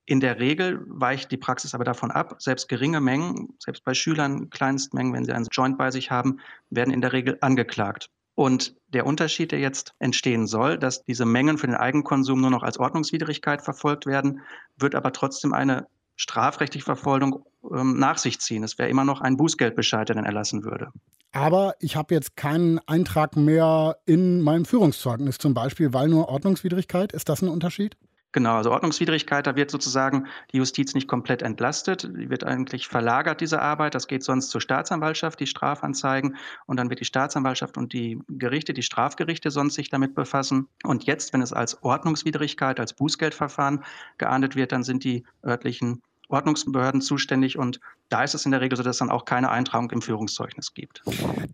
In 0.06 0.20
der 0.20 0.40
Regel 0.40 0.84
weicht 0.88 1.32
die 1.32 1.38
Praxis 1.38 1.76
aber 1.76 1.84
davon 1.84 2.10
ab. 2.10 2.36
Selbst 2.40 2.68
geringe 2.68 3.00
Mengen, 3.00 3.54
selbst 3.60 3.84
bei 3.84 3.94
Schülern 3.94 4.50
Kleinstmengen, 4.50 5.14
wenn 5.14 5.24
sie 5.24 5.34
einen 5.34 5.48
Joint 5.52 5.78
bei 5.78 5.92
sich 5.92 6.10
haben, 6.10 6.40
werden 6.72 6.92
in 6.92 7.02
der 7.02 7.14
Regel 7.14 7.38
angeklagt. 7.42 8.10
Und 8.40 8.74
der 8.94 9.06
Unterschied, 9.06 9.52
der 9.52 9.60
jetzt 9.60 9.96
entstehen 10.00 10.48
soll, 10.48 10.78
dass 10.78 11.04
diese 11.04 11.26
Mengen 11.26 11.58
für 11.58 11.68
den 11.68 11.76
Eigenkonsum 11.76 12.40
nur 12.40 12.50
noch 12.50 12.64
als 12.64 12.80
Ordnungswidrigkeit 12.80 13.62
verfolgt 13.62 14.06
werden, 14.06 14.40
wird 14.78 14.96
aber 14.96 15.12
trotzdem 15.12 15.52
eine 15.52 15.88
strafrechtliche 16.16 16.86
Verfolgung 16.86 17.44
ähm, 17.70 18.00
nach 18.00 18.18
sich 18.18 18.40
ziehen. 18.40 18.64
Es 18.64 18.78
wäre 18.78 18.88
immer 18.88 19.04
noch 19.04 19.20
ein 19.20 19.36
Bußgeldbescheid, 19.36 20.08
der 20.08 20.16
dann 20.16 20.24
erlassen 20.24 20.64
würde. 20.64 20.88
Aber 21.34 21.74
ich 21.82 21.98
habe 21.98 22.16
jetzt 22.16 22.38
keinen 22.38 22.80
Eintrag 22.88 23.36
mehr 23.36 23.98
in 24.06 24.40
meinem 24.40 24.64
Führungszeugnis 24.64 25.38
zum 25.38 25.54
Beispiel, 25.54 25.92
weil 25.92 26.08
nur 26.08 26.30
Ordnungswidrigkeit. 26.30 27.12
Ist 27.12 27.28
das 27.28 27.42
ein 27.42 27.50
Unterschied? 27.50 27.98
Genau, 28.32 28.58
also 28.58 28.72
Ordnungswidrigkeit, 28.72 29.48
da 29.48 29.56
wird 29.56 29.72
sozusagen 29.72 30.28
die 30.54 30.58
Justiz 30.58 30.94
nicht 30.94 31.08
komplett 31.08 31.42
entlastet, 31.42 32.04
die 32.04 32.30
wird 32.30 32.44
eigentlich 32.44 32.88
verlagert, 32.88 33.42
diese 33.42 33.60
Arbeit. 33.60 33.96
Das 33.96 34.08
geht 34.08 34.24
sonst 34.24 34.50
zur 34.50 34.62
Staatsanwaltschaft, 34.62 35.40
die 35.40 35.48
Strafanzeigen, 35.48 36.36
und 36.68 36.78
dann 36.78 36.92
wird 36.92 37.00
die 37.00 37.06
Staatsanwaltschaft 37.06 37.78
und 37.78 37.92
die 37.92 38.20
Gerichte, 38.28 38.74
die 38.74 38.84
Strafgerichte 38.84 39.50
sonst 39.50 39.74
sich 39.74 39.90
damit 39.90 40.14
befassen. 40.14 40.68
Und 40.84 41.06
jetzt, 41.06 41.34
wenn 41.34 41.42
es 41.42 41.54
als 41.54 41.82
Ordnungswidrigkeit, 41.82 42.80
als 42.80 42.94
Bußgeldverfahren 42.94 43.84
geahndet 44.20 44.56
wird, 44.56 44.72
dann 44.74 44.84
sind 44.84 45.04
die 45.04 45.24
örtlichen 45.44 46.04
Ordnungsbehörden 46.28 47.02
zuständig 47.02 47.58
und 47.58 47.80
da 48.10 48.24
ist 48.24 48.36
es 48.36 48.46
in 48.46 48.52
der 48.52 48.62
Regel 48.62 48.78
so, 48.78 48.84
dass 48.84 48.98
es 48.98 49.00
dann 49.00 49.10
auch 49.10 49.26
keine 49.26 49.50
Eintragung 49.50 49.90
im 49.90 50.02
Führungszeugnis 50.04 50.76
gibt. 50.76 51.02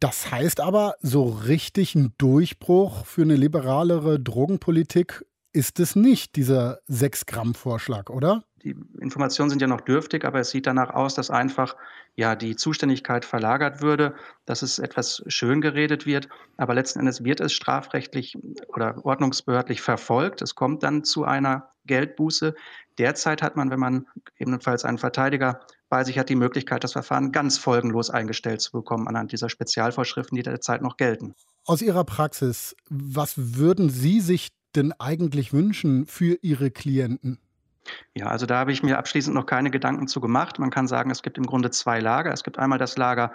Das 0.01 0.31
heißt 0.31 0.59
aber, 0.59 0.95
so 1.01 1.29
richtig 1.29 1.95
ein 1.95 2.13
Durchbruch 2.17 3.05
für 3.05 3.21
eine 3.21 3.35
liberalere 3.35 4.19
Drogenpolitik 4.19 5.23
ist 5.55 5.79
es 5.79 5.95
nicht, 5.95 6.35
dieser 6.35 6.79
6-Gramm-Vorschlag, 6.89 8.09
oder? 8.09 8.43
Die 8.63 8.75
Informationen 8.99 9.49
sind 9.49 9.61
ja 9.61 9.67
noch 9.67 9.81
dürftig, 9.81 10.25
aber 10.25 10.39
es 10.39 10.49
sieht 10.49 10.67
danach 10.67 10.89
aus, 10.89 11.15
dass 11.15 11.29
einfach 11.29 11.75
ja, 12.15 12.35
die 12.35 12.55
Zuständigkeit 12.55 13.23
verlagert 13.23 13.81
würde, 13.81 14.15
dass 14.45 14.61
es 14.61 14.79
etwas 14.79 15.23
schön 15.27 15.61
geredet 15.61 16.05
wird. 16.05 16.27
Aber 16.57 16.73
letzten 16.73 16.99
Endes 16.99 17.23
wird 17.23 17.39
es 17.39 17.53
strafrechtlich 17.53 18.37
oder 18.67 19.05
ordnungsbehördlich 19.05 19.81
verfolgt. 19.81 20.41
Es 20.41 20.55
kommt 20.55 20.83
dann 20.83 21.03
zu 21.03 21.23
einer 21.23 21.69
Geldbuße. 21.85 22.55
Derzeit 22.97 23.41
hat 23.41 23.55
man, 23.55 23.69
wenn 23.69 23.79
man 23.79 24.07
ebenfalls 24.37 24.83
einen 24.83 24.97
Verteidiger 24.97 25.61
bei 25.89 26.03
sich 26.03 26.17
hat, 26.17 26.29
die 26.29 26.35
Möglichkeit, 26.35 26.83
das 26.83 26.93
Verfahren 26.93 27.31
ganz 27.31 27.57
folgenlos 27.57 28.09
eingestellt 28.09 28.61
zu 28.61 28.71
bekommen 28.71 29.07
anhand 29.07 29.31
dieser 29.31 29.49
Spezialvorschriften, 29.49 30.35
die 30.35 30.43
derzeit 30.43 30.81
noch 30.81 30.97
gelten. 30.97 31.35
Aus 31.65 31.81
Ihrer 31.81 32.03
Praxis, 32.03 32.75
was 32.89 33.33
würden 33.37 33.89
Sie 33.89 34.19
sich 34.19 34.49
denn 34.75 34.93
eigentlich 34.99 35.53
wünschen 35.53 36.05
für 36.05 36.38
Ihre 36.41 36.71
Klienten? 36.71 37.39
Ja, 38.15 38.27
also 38.27 38.45
da 38.45 38.57
habe 38.57 38.71
ich 38.71 38.81
mir 38.81 38.97
abschließend 38.97 39.35
noch 39.35 39.45
keine 39.45 39.69
Gedanken 39.69 40.07
zu 40.07 40.19
gemacht. 40.19 40.57
Man 40.59 40.71
kann 40.71 40.88
sagen, 40.88 41.11
es 41.11 41.21
gibt 41.21 41.38
im 41.38 41.45
Grunde 41.45 41.69
zwei 41.69 41.99
Lager. 41.99 42.31
Es 42.33 42.43
gibt 42.43 42.57
einmal 42.57 42.79
das 42.79 42.97
Lager, 42.97 43.31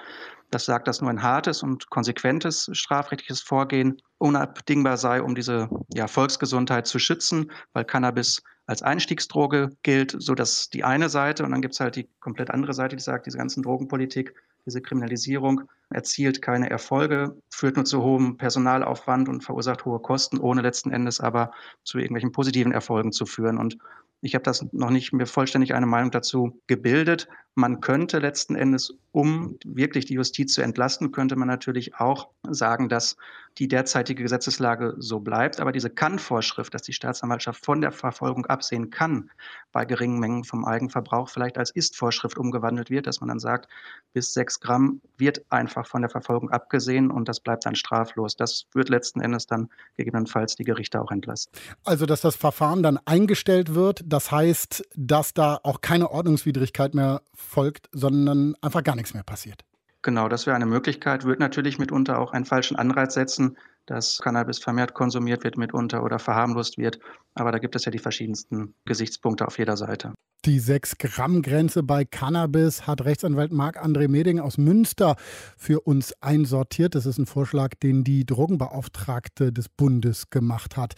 das 0.51 0.65
sagt, 0.65 0.89
dass 0.89 1.01
nur 1.01 1.11
ein 1.11 1.23
hartes 1.23 1.63
und 1.63 1.91
konsequentes 1.91 2.69
strafrechtliches 2.73 3.41
Vorgehen 3.41 4.03
unabdingbar 4.19 4.97
sei, 4.97 5.23
um 5.23 5.35
diese 5.35 5.69
ja, 5.95 6.09
Volksgesundheit 6.09 6.87
zu 6.87 6.99
schützen, 6.99 7.53
weil 7.73 7.85
Cannabis 7.85 8.43
als 8.67 8.83
Einstiegsdroge 8.83 9.71
gilt, 9.83 10.15
so 10.19 10.35
dass 10.35 10.71
die 10.71 10.85
eine 10.85 11.09
Seite 11.09 11.45
und 11.45 11.53
dann 11.53 11.63
gibt 11.63 11.75
es 11.75 11.81
halt 11.81 11.97
die 11.97 12.09
komplett 12.21 12.51
andere 12.51 12.75
Seite, 12.75 12.97
die 12.97 13.03
sagt, 13.03 13.27
diese 13.27 13.39
ganzen 13.39 13.63
Drogenpolitik 13.63 14.35
diese 14.67 14.81
Kriminalisierung 14.81 15.63
erzielt 15.91 16.41
keine 16.41 16.71
Erfolge, 16.71 17.37
führt 17.51 17.77
nur 17.77 17.85
zu 17.85 18.03
hohem 18.03 18.37
Personalaufwand 18.37 19.29
und 19.29 19.43
verursacht 19.43 19.85
hohe 19.85 20.01
Kosten, 20.01 20.39
ohne 20.39 20.63
letzten 20.63 20.91
Endes 20.93 21.21
aber 21.21 21.53
zu 21.85 21.99
irgendwelchen 21.99 22.33
positiven 22.33 22.73
Erfolgen 22.73 23.13
zu 23.13 23.27
führen. 23.27 23.59
Und 23.59 23.79
ich 24.21 24.35
habe 24.35 24.45
das 24.45 24.65
noch 24.73 24.91
nicht 24.91 25.13
mir 25.13 25.27
vollständig 25.27 25.75
eine 25.75 25.87
Meinung 25.87 26.11
dazu 26.11 26.61
gebildet. 26.67 27.29
Man 27.55 27.81
könnte 27.81 28.19
letzten 28.19 28.55
Endes, 28.55 28.95
um 29.13 29.59
wirklich 29.65 30.07
die 30.07 30.15
Justiz 30.15 30.55
zu 30.55 30.63
entlasten, 30.63 31.11
könnte 31.11 31.37
man 31.37 31.49
natürlich 31.49 31.97
auch 31.97 32.29
sagen, 32.49 32.89
dass 32.89 33.17
die 33.59 33.69
derzeitige 33.69 34.23
Gesetzeslage 34.23 34.95
so 34.99 35.21
bleibt. 35.21 35.61
Aber 35.61 35.73
diese 35.73 35.91
Kann-Vorschrift, 35.91 36.73
dass 36.73 36.83
die 36.83 36.93
Staatsanwaltschaft 36.93 37.65
von 37.65 37.81
der 37.81 37.91
Verfolgung 37.93 38.47
absehen 38.47 38.91
kann, 38.91 39.31
bei 39.73 39.85
geringen 39.85 40.21
Mengen 40.21 40.45
vom 40.45 40.65
Eigenverbrauch 40.65 41.29
vielleicht 41.29 41.59
als 41.59 41.71
Ist-Vorschrift 41.71 42.39
umgewandelt 42.39 42.91
wird, 42.91 43.07
dass 43.07 43.21
man 43.21 43.29
dann 43.29 43.41
sagt, 43.41 43.69
bis 44.13 44.33
sechs 44.33 44.61
Gramm 44.61 45.01
wird 45.19 45.45
einfach 45.51 45.87
von 45.87 46.03
der 46.03 46.11
Verfolgung 46.11 46.51
abgesehen 46.51 47.11
und 47.11 47.29
das 47.29 47.41
bleibt 47.41 47.67
dann 47.67 47.75
straflos. 47.75 48.37
Das 48.37 48.67
wird 48.73 48.89
letzten 48.89 49.21
Endes 49.21 49.47
dann 49.47 49.69
gegebenenfalls 49.97 50.55
die 50.57 50.65
Gerichte 50.65 51.01
auch 51.01 51.11
entlasten. 51.11 51.53
Also, 51.85 52.07
dass 52.07 52.21
das 52.21 52.37
Verfahren 52.37 52.83
dann 52.83 52.99
eingestellt 53.05 53.75
wird, 53.75 54.03
das 54.05 54.31
heißt, 54.31 54.85
dass 54.97 55.35
da 55.35 55.59
auch 55.63 55.81
keine 55.81 56.11
Ordnungswidrigkeit 56.11 56.95
mehr 56.95 57.23
folgt, 57.35 57.89
sondern 57.93 58.55
einfach 58.61 58.85
gar 58.85 58.97
nichts 59.01 59.15
mehr 59.15 59.25
passiert. 59.25 59.65
Genau, 60.03 60.29
das 60.29 60.47
wäre 60.47 60.57
eine 60.57 60.67
Möglichkeit, 60.67 61.25
wird 61.25 61.41
natürlich 61.41 61.79
mitunter 61.79 62.19
auch 62.19 62.33
einen 62.33 62.47
falschen 62.47 62.77
Anreiz 62.77 63.15
setzen, 63.15 63.59
dass 63.85 64.19
Cannabis 64.19 64.59
vermehrt 64.59 64.95
konsumiert 64.95 65.45
wird 65.45 65.59
mitunter 65.59 66.03
oder 66.03 66.19
verharmlost 66.19 66.79
wird. 66.79 66.99
Aber 67.35 67.53
da 67.53 67.59
gibt 67.59 67.77
es 67.77 67.85
ja 67.85 67.91
die 67.91 67.99
verschiedensten 67.99 68.75
Gesichtspunkte 68.87 69.47
auf 69.47 69.59
jeder 69.59 69.77
Seite. 69.77 70.15
Die 70.47 70.59
6-Gramm-Grenze 70.59 71.83
bei 71.83 72.07
Cannabis 72.07 72.87
hat 72.87 73.05
Rechtsanwalt 73.05 73.53
Marc-André 73.53 74.09
Meding 74.09 74.41
aus 74.41 74.57
Münster 74.57 75.17
für 75.59 75.81
uns 75.81 76.15
einsortiert. 76.23 76.95
Das 76.95 77.05
ist 77.05 77.19
ein 77.19 77.27
Vorschlag, 77.27 77.75
den 77.83 78.05
die 78.05 78.25
Drogenbeauftragte 78.25 79.53
des 79.53 79.69
Bundes 79.69 80.31
gemacht 80.31 80.79
hat. 80.79 80.95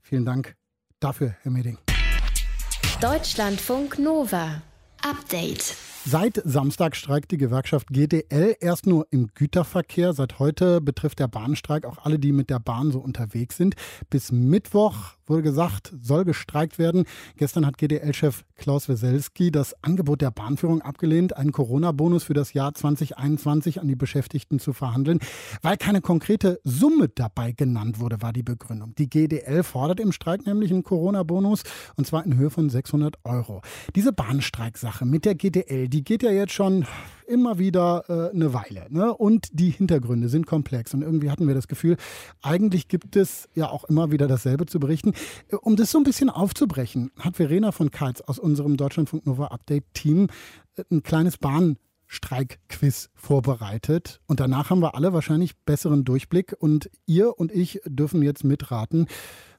Vielen 0.00 0.24
Dank 0.24 0.54
dafür, 1.00 1.34
Herr 1.42 1.50
Meding. 1.50 1.78
Deutschlandfunk 3.00 3.98
Nova. 3.98 4.62
Update. 5.04 5.76
Seit 6.06 6.40
Samstag 6.44 6.96
streikt 6.96 7.30
die 7.30 7.36
Gewerkschaft 7.36 7.88
GDL 7.88 8.56
erst 8.58 8.86
nur 8.86 9.06
im 9.10 9.28
Güterverkehr. 9.34 10.14
Seit 10.14 10.38
heute 10.38 10.80
betrifft 10.80 11.18
der 11.18 11.28
Bahnstreik 11.28 11.84
auch 11.84 11.98
alle, 11.98 12.18
die 12.18 12.32
mit 12.32 12.48
der 12.48 12.58
Bahn 12.58 12.90
so 12.90 13.00
unterwegs 13.00 13.58
sind. 13.58 13.74
Bis 14.08 14.32
Mittwoch 14.32 15.16
wurde 15.26 15.42
gesagt, 15.42 15.92
soll 16.00 16.24
gestreikt 16.24 16.78
werden. 16.78 17.04
Gestern 17.36 17.66
hat 17.66 17.78
GDL-Chef 17.78 18.44
Klaus 18.56 18.88
Weselski 18.88 19.50
das 19.50 19.74
Angebot 19.82 20.20
der 20.20 20.30
Bahnführung 20.30 20.82
abgelehnt, 20.82 21.36
einen 21.36 21.52
Corona-Bonus 21.52 22.24
für 22.24 22.34
das 22.34 22.52
Jahr 22.52 22.74
2021 22.74 23.80
an 23.80 23.88
die 23.88 23.96
Beschäftigten 23.96 24.58
zu 24.58 24.72
verhandeln, 24.72 25.20
weil 25.62 25.76
keine 25.76 26.00
konkrete 26.00 26.60
Summe 26.64 27.08
dabei 27.08 27.52
genannt 27.52 28.00
wurde, 28.00 28.22
war 28.22 28.32
die 28.32 28.42
Begründung. 28.42 28.94
Die 28.96 29.08
GDL 29.08 29.62
fordert 29.62 30.00
im 30.00 30.12
Streik 30.12 30.46
nämlich 30.46 30.70
einen 30.70 30.82
Corona-Bonus 30.82 31.62
und 31.96 32.06
zwar 32.06 32.24
in 32.24 32.36
Höhe 32.36 32.50
von 32.50 32.70
600 32.70 33.16
Euro. 33.24 33.62
Diese 33.94 34.12
Bahnstreiksache 34.12 35.04
mit 35.04 35.24
der 35.24 35.34
GDL, 35.34 35.88
die 35.88 36.04
geht 36.04 36.22
ja 36.22 36.30
jetzt 36.30 36.52
schon 36.52 36.86
immer 37.26 37.58
wieder 37.58 38.04
äh, 38.08 38.34
eine 38.34 38.52
Weile. 38.52 38.86
Ne? 38.90 39.14
Und 39.14 39.48
die 39.52 39.70
Hintergründe 39.70 40.28
sind 40.28 40.46
komplex. 40.46 40.94
Und 40.94 41.02
irgendwie 41.02 41.30
hatten 41.30 41.46
wir 41.46 41.54
das 41.54 41.68
Gefühl, 41.68 41.96
eigentlich 42.42 42.88
gibt 42.88 43.16
es 43.16 43.48
ja 43.54 43.68
auch 43.68 43.84
immer 43.84 44.10
wieder 44.10 44.28
dasselbe 44.28 44.66
zu 44.66 44.80
berichten. 44.80 45.12
Äh, 45.48 45.56
um 45.56 45.76
das 45.76 45.90
so 45.90 45.98
ein 45.98 46.04
bisschen 46.04 46.30
aufzubrechen, 46.30 47.10
hat 47.18 47.36
Verena 47.36 47.72
von 47.72 47.90
Keitz 47.90 48.20
aus 48.20 48.38
unserem 48.38 48.76
Deutschlandfunk 48.76 49.26
Nova 49.26 49.48
Update 49.48 49.84
Team 49.94 50.28
äh, 50.76 50.84
ein 50.90 51.02
kleines 51.02 51.38
Bahn 51.38 51.76
Streikquiz 52.06 53.10
vorbereitet. 53.14 54.20
Und 54.26 54.40
danach 54.40 54.70
haben 54.70 54.80
wir 54.80 54.94
alle 54.94 55.12
wahrscheinlich 55.12 55.56
besseren 55.64 56.04
Durchblick. 56.04 56.54
Und 56.58 56.90
ihr 57.06 57.38
und 57.38 57.52
ich 57.52 57.80
dürfen 57.86 58.22
jetzt 58.22 58.44
mitraten. 58.44 59.06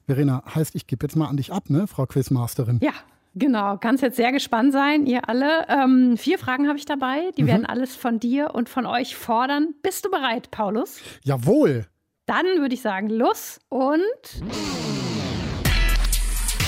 Verena, 0.06 0.42
heißt, 0.54 0.74
ich 0.74 0.86
gebe 0.86 1.04
jetzt 1.04 1.16
mal 1.16 1.26
an 1.26 1.36
dich 1.36 1.52
ab, 1.52 1.68
ne, 1.68 1.86
Frau 1.86 2.06
Quizmasterin? 2.06 2.78
Ja, 2.80 2.92
Genau, 3.38 3.76
kannst 3.76 4.02
jetzt 4.02 4.16
sehr 4.16 4.32
gespannt 4.32 4.72
sein, 4.72 5.04
ihr 5.04 5.28
alle. 5.28 5.66
Ähm, 5.68 6.16
vier 6.16 6.38
Fragen 6.38 6.68
habe 6.68 6.78
ich 6.78 6.86
dabei. 6.86 7.30
Die 7.36 7.42
mhm. 7.42 7.48
werden 7.48 7.66
alles 7.66 7.94
von 7.94 8.18
dir 8.18 8.54
und 8.54 8.70
von 8.70 8.86
euch 8.86 9.14
fordern. 9.14 9.74
Bist 9.82 10.06
du 10.06 10.10
bereit, 10.10 10.50
Paulus? 10.50 11.00
Jawohl. 11.22 11.84
Dann 12.24 12.46
würde 12.56 12.72
ich 12.72 12.80
sagen, 12.80 13.10
los 13.10 13.60
und. 13.68 14.00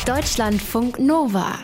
Deutschlandfunk 0.05 0.99
Nova. 0.99 1.55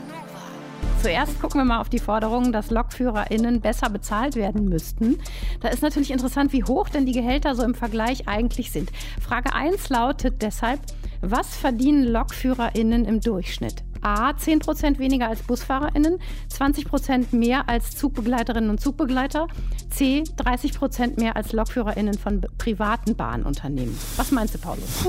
Zuerst 1.02 1.38
gucken 1.38 1.60
wir 1.60 1.66
mal 1.66 1.80
auf 1.82 1.90
die 1.90 1.98
Forderung, 1.98 2.50
dass 2.50 2.70
LokführerInnen 2.70 3.60
besser 3.60 3.90
bezahlt 3.90 4.36
werden 4.36 4.70
müssten. 4.70 5.18
Da 5.60 5.68
ist 5.68 5.82
natürlich 5.82 6.12
interessant, 6.12 6.54
wie 6.54 6.64
hoch 6.64 6.88
denn 6.88 7.04
die 7.04 7.12
Gehälter 7.12 7.54
so 7.54 7.62
im 7.62 7.74
Vergleich 7.74 8.26
eigentlich 8.26 8.72
sind. 8.72 8.90
Frage 9.20 9.52
1 9.52 9.90
lautet 9.90 10.40
deshalb, 10.40 10.80
was 11.20 11.58
verdienen 11.58 12.04
LokführerInnen 12.04 13.04
im 13.04 13.20
Durchschnitt? 13.20 13.84
A 14.04 14.30
10% 14.32 14.98
weniger 14.98 15.28
als 15.28 15.42
BusfahrerInnen, 15.42 16.18
20% 16.52 17.34
mehr 17.34 17.68
als 17.68 17.92
Zugbegleiterinnen 17.96 18.68
und 18.70 18.78
Zugbegleiter, 18.80 19.48
C 19.90 20.22
30% 20.36 21.18
mehr 21.18 21.36
als 21.36 21.52
LokführerInnen 21.52 22.14
von 22.18 22.42
privaten 22.58 23.16
Bahnunternehmen. 23.16 23.98
Was 24.16 24.30
meinst 24.30 24.54
du, 24.54 24.58
Paulus? 24.58 25.06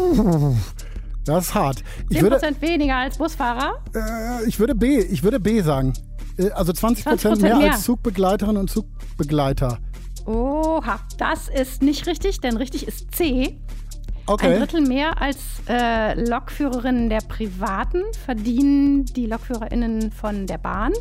Das 1.25 1.47
ist 1.47 1.55
hart. 1.55 1.83
Ich 2.09 2.19
10% 2.19 2.21
würde, 2.21 2.61
weniger 2.61 2.95
als 2.97 3.17
Busfahrer. 3.17 3.83
äh, 3.95 4.47
ich 4.47 4.59
würde 4.59 4.75
B, 4.75 4.99
ich 4.99 5.23
würde 5.23 5.39
B 5.39 5.61
sagen. 5.61 5.93
Äh, 6.37 6.51
Also 6.51 6.71
20 6.71 7.03
Prozent 7.03 7.37
20% 7.37 7.41
mehr, 7.41 7.57
mehr. 7.57 7.71
als 7.73 7.83
Zugbegleiterinnen 7.83 8.57
und 8.61 8.69
Zugbegleiter. 8.69 9.79
Oha, 10.25 10.99
das 11.17 11.49
ist 11.49 11.81
nicht 11.81 12.07
richtig, 12.07 12.39
denn 12.41 12.57
richtig 12.57 12.87
ist 12.87 13.13
C. 13.15 13.59
Okay. 14.27 14.53
Ein 14.53 14.59
Drittel 14.59 14.81
mehr 14.81 15.21
als 15.21 15.37
äh, 15.67 16.19
Lokführerinnen 16.19 17.09
der 17.09 17.19
Privaten 17.19 18.01
verdienen 18.25 19.05
die 19.05 19.27
LokführerInnen 19.27 20.11
von 20.11 20.47
der 20.47 20.57
Bahn. 20.57 20.93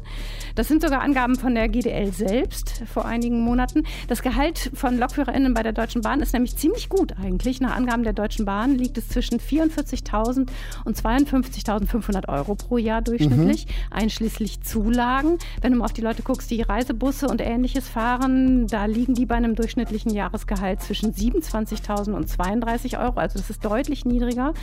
Das 0.56 0.68
sind 0.68 0.82
sogar 0.82 1.00
Angaben 1.00 1.36
von 1.36 1.54
der 1.54 1.68
GDL 1.68 2.12
selbst 2.12 2.82
vor 2.86 3.06
einigen 3.06 3.40
Monaten. 3.40 3.84
Das 4.08 4.20
Gehalt 4.20 4.70
von 4.74 4.98
LokführerInnen 4.98 5.54
bei 5.54 5.62
der 5.62 5.72
Deutschen 5.72 6.02
Bahn 6.02 6.20
ist 6.20 6.34
nämlich 6.34 6.56
ziemlich 6.56 6.90
gut 6.90 7.14
eigentlich. 7.18 7.62
Nach 7.62 7.74
Angaben 7.74 8.02
der 8.02 8.12
Deutschen 8.12 8.44
Bahn 8.44 8.74
liegt 8.74 8.98
es 8.98 9.08
zwischen 9.08 9.38
44.000 9.40 10.48
und 10.84 10.96
52.500 10.96 12.28
Euro 12.28 12.54
pro 12.56 12.76
Jahr 12.76 13.00
durchschnittlich, 13.00 13.66
einschließlich 13.90 14.60
Zulagen. 14.60 15.38
Wenn 15.62 15.72
du 15.72 15.78
mal 15.78 15.86
auf 15.86 15.94
die 15.94 16.02
Leute 16.02 16.22
guckst, 16.22 16.50
die 16.50 16.60
Reisebusse 16.60 17.26
und 17.28 17.40
ähnliches 17.40 17.88
fahren, 17.88 18.66
da 18.66 18.84
liegen 18.84 19.14
die 19.14 19.24
bei 19.24 19.36
einem 19.36 19.54
durchschnittlichen 19.54 20.12
Jahresgehalt 20.12 20.82
zwischen 20.82 21.14
27.000 21.14 22.12
und 22.12 22.28
32 22.28 22.98
Euro. 22.98 23.13
Also 23.18 23.38
das 23.38 23.50
ist 23.50 23.64
deutlich 23.64 24.04
niedriger, 24.04 24.54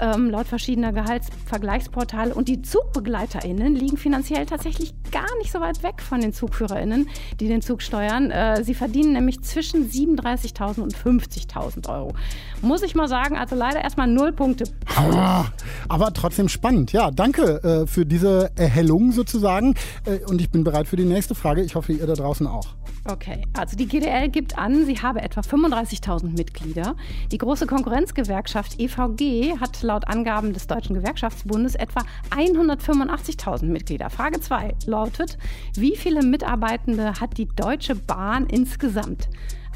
ähm, 0.00 0.30
laut 0.30 0.46
verschiedener 0.46 0.92
Gehaltsvergleichsportale. 0.92 2.34
Und 2.34 2.48
die 2.48 2.62
ZugbegleiterInnen 2.62 3.74
liegen 3.74 3.96
finanziell 3.96 4.46
tatsächlich 4.46 4.94
gar 5.10 5.36
nicht 5.38 5.52
so 5.52 5.60
weit 5.60 5.82
weg 5.82 6.02
von 6.02 6.20
den 6.20 6.32
ZugführerInnen, 6.32 7.08
die 7.40 7.48
den 7.48 7.62
Zug 7.62 7.82
steuern. 7.82 8.30
Äh, 8.30 8.64
sie 8.64 8.74
verdienen 8.74 9.12
nämlich 9.12 9.42
zwischen 9.42 9.88
37.000 9.88 10.80
und 10.80 10.96
50.000 10.96 11.88
Euro. 11.88 12.14
Muss 12.60 12.82
ich 12.82 12.94
mal 12.94 13.08
sagen, 13.08 13.36
also 13.36 13.54
leider 13.56 13.82
erstmal 13.82 14.08
null 14.08 14.32
Punkte. 14.32 14.64
Ah, 14.96 15.46
Aber 15.88 16.12
trotzdem 16.12 16.48
spannend. 16.48 16.92
Ja, 16.92 17.10
danke 17.10 17.62
äh, 17.62 17.86
für 17.86 18.06
diese 18.06 18.50
Erhellung 18.56 19.12
sozusagen. 19.12 19.74
Äh, 20.04 20.24
und 20.26 20.40
ich 20.40 20.50
bin 20.50 20.64
bereit 20.64 20.88
für 20.88 20.96
die 20.96 21.04
nächste 21.04 21.34
Frage. 21.34 21.62
Ich 21.62 21.74
hoffe, 21.74 21.92
ihr 21.92 22.06
da 22.06 22.14
draußen 22.14 22.46
auch. 22.46 22.68
Okay, 23.04 23.42
also 23.54 23.76
die 23.76 23.88
GDL 23.88 24.28
gibt 24.28 24.56
an, 24.56 24.86
sie 24.86 25.00
habe 25.00 25.22
etwa 25.22 25.40
35.000 25.40 26.36
Mitglieder. 26.36 26.94
Die 27.32 27.38
große 27.38 27.66
Konkurrenzgewerkschaft 27.92 28.80
EVG 28.80 29.60
hat 29.60 29.82
laut 29.82 30.08
Angaben 30.08 30.54
des 30.54 30.66
Deutschen 30.66 30.94
Gewerkschaftsbundes 30.94 31.74
etwa 31.74 32.00
185.000 32.30 33.66
Mitglieder. 33.66 34.08
Frage 34.08 34.40
2 34.40 34.76
lautet, 34.86 35.36
wie 35.74 35.94
viele 35.94 36.22
Mitarbeitende 36.22 37.20
hat 37.20 37.36
die 37.36 37.48
Deutsche 37.48 37.94
Bahn 37.94 38.46
insgesamt? 38.46 39.28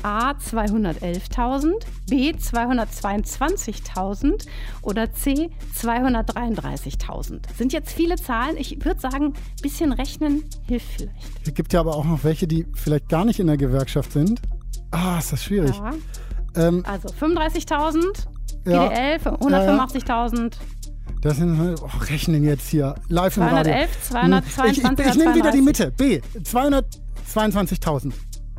A 0.03 0.31
211.000, 0.31 1.73
B 2.09 2.31
222.000 2.31 4.47
oder 4.81 5.13
C 5.13 5.51
233.000. 5.79 7.41
Sind 7.55 7.75
jetzt 7.75 7.93
viele 7.93 8.17
Zahlen. 8.17 8.57
Ich 8.57 8.83
würde 8.83 8.99
sagen, 8.99 9.35
bisschen 9.61 9.93
rechnen 9.93 10.43
hilft 10.67 10.89
vielleicht. 10.93 11.47
Es 11.47 11.53
gibt 11.53 11.75
ja 11.75 11.81
aber 11.81 11.95
auch 11.95 12.07
noch 12.07 12.25
welche, 12.25 12.47
die 12.47 12.65
vielleicht 12.73 13.11
gar 13.11 13.27
nicht 13.27 13.41
in 13.41 13.47
der 13.47 13.59
Gewerkschaft 13.59 14.13
sind. 14.13 14.41
Ah, 14.91 15.19
ist 15.19 15.33
das 15.33 15.45
schwierig. 15.45 15.77
Ja. 15.77 15.93
Ähm, 16.57 16.83
Also 16.87 17.09
35.000, 17.09 18.27
Ja. 18.65 18.89
GDL 18.89 19.19
für 19.21 19.31
185.000. 19.41 20.53
das 21.23 21.37
sind, 21.37 21.77
oh, 21.81 21.87
rechnen 22.11 22.45
jetzt 22.45 22.69
hier 22.69 22.95
live 23.09 23.37
im 23.37 23.43
Radio. 23.45 23.73
211, 23.73 23.89
Hm, 24.11 24.33
Ich, 24.33 24.47
ich, 24.47 24.83
222, 24.83 25.07
ich 25.07 25.15
nehme 25.17 25.35
wieder 25.35 25.51
die 25.51 25.63
32. 25.63 25.65
Mitte. 25.65 25.91
B, 25.97 26.21
222.000. 26.43 28.13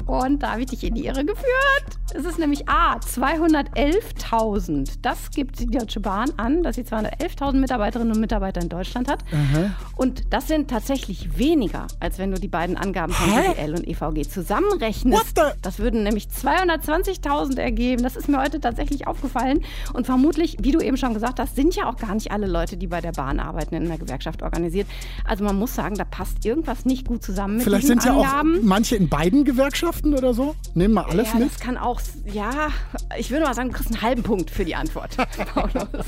Und 0.06 0.42
da 0.44 0.52
habe 0.52 0.62
ich 0.62 0.68
dich 0.68 0.84
in 0.84 0.96
die 0.96 1.06
Irre 1.06 1.26
geführt. 1.26 2.07
Es 2.14 2.26
ist 2.26 2.40
nämlich 2.40 2.68
A, 2.70 2.98
211.000. 2.98 5.00
Das 5.02 5.30
gibt 5.32 5.60
die 5.60 5.68
Deutsche 5.68 6.00
Bahn 6.00 6.32
an, 6.38 6.64
dass 6.64 6.76
sie 6.76 6.84
211.000 6.84 7.58
Mitarbeiterinnen 7.58 8.14
und 8.14 8.20
Mitarbeiter 8.20 8.62
in 8.62 8.70
Deutschland 8.70 9.10
hat. 9.10 9.24
Aha. 9.32 9.72
Und 9.96 10.34
das 10.34 10.48
sind 10.48 10.70
tatsächlich 10.70 11.38
weniger, 11.38 11.88
als 12.00 12.18
wenn 12.18 12.32
du 12.32 12.40
die 12.40 12.48
beiden 12.48 12.78
Angaben 12.78 13.14
von? 13.14 13.30
GDL 13.30 13.76
und 13.76 13.88
EVG 13.88 14.30
zusammenrechnest. 14.30 15.34
Das 15.62 15.80
würden 15.80 16.04
nämlich 16.04 16.28
220.000 16.28 17.60
ergeben. 17.60 18.04
Das 18.04 18.16
ist 18.16 18.30
mir 18.30 18.42
heute 18.42 18.60
tatsächlich 18.60 19.08
aufgefallen. 19.08 19.64
Und 19.94 20.06
vermutlich, 20.06 20.58
wie 20.62 20.72
du 20.72 20.80
eben 20.80 20.98
schon 20.98 21.14
gesagt 21.14 21.40
hast, 21.40 21.56
sind 21.56 21.76
ja 21.76 21.90
auch 21.90 21.98
gar 21.98 22.14
nicht 22.14 22.32
alle 22.32 22.48
Leute, 22.48 22.78
die 22.78 22.88
bei 22.88 23.02
der 23.02 23.12
Bahn 23.12 23.40
arbeiten, 23.40 23.76
in 23.76 23.88
der 23.88 23.98
Gewerkschaft 23.98 24.44
organisiert. 24.44 24.88
Also 25.26 25.44
man 25.44 25.58
muss 25.58 25.76
sagen, 25.76 25.96
da 25.96 26.06
passt 26.06 26.46
irgendwas 26.46 26.86
nicht 26.86 27.08
gut 27.08 27.22
zusammen 27.22 27.58
mit 27.58 27.64
Vielleicht 27.64 27.88
sind 27.88 28.04
ja 28.06 28.14
auch 28.14 28.44
manche 28.62 28.96
in 28.96 29.10
beiden 29.10 29.44
Gewerkschaften 29.44 30.14
oder 30.14 30.34
so. 30.34 30.56
Nehmen 30.74 30.94
wir 30.94 31.08
alles 31.08 31.34
ja, 31.34 31.40
mit. 31.40 31.52
das 31.52 31.60
kann 31.60 31.78
auch, 31.78 31.97
ja, 32.26 32.70
ich 33.18 33.32
würde 33.32 33.46
mal 33.46 33.54
sagen, 33.54 33.70
du 33.70 33.76
kriegst 33.76 33.92
einen 33.92 34.02
halben 34.02 34.24
Punkt 34.24 34.50
für 34.50 34.66
die 34.66 34.76
Antwort, 34.76 35.16
Paulus. 35.54 36.06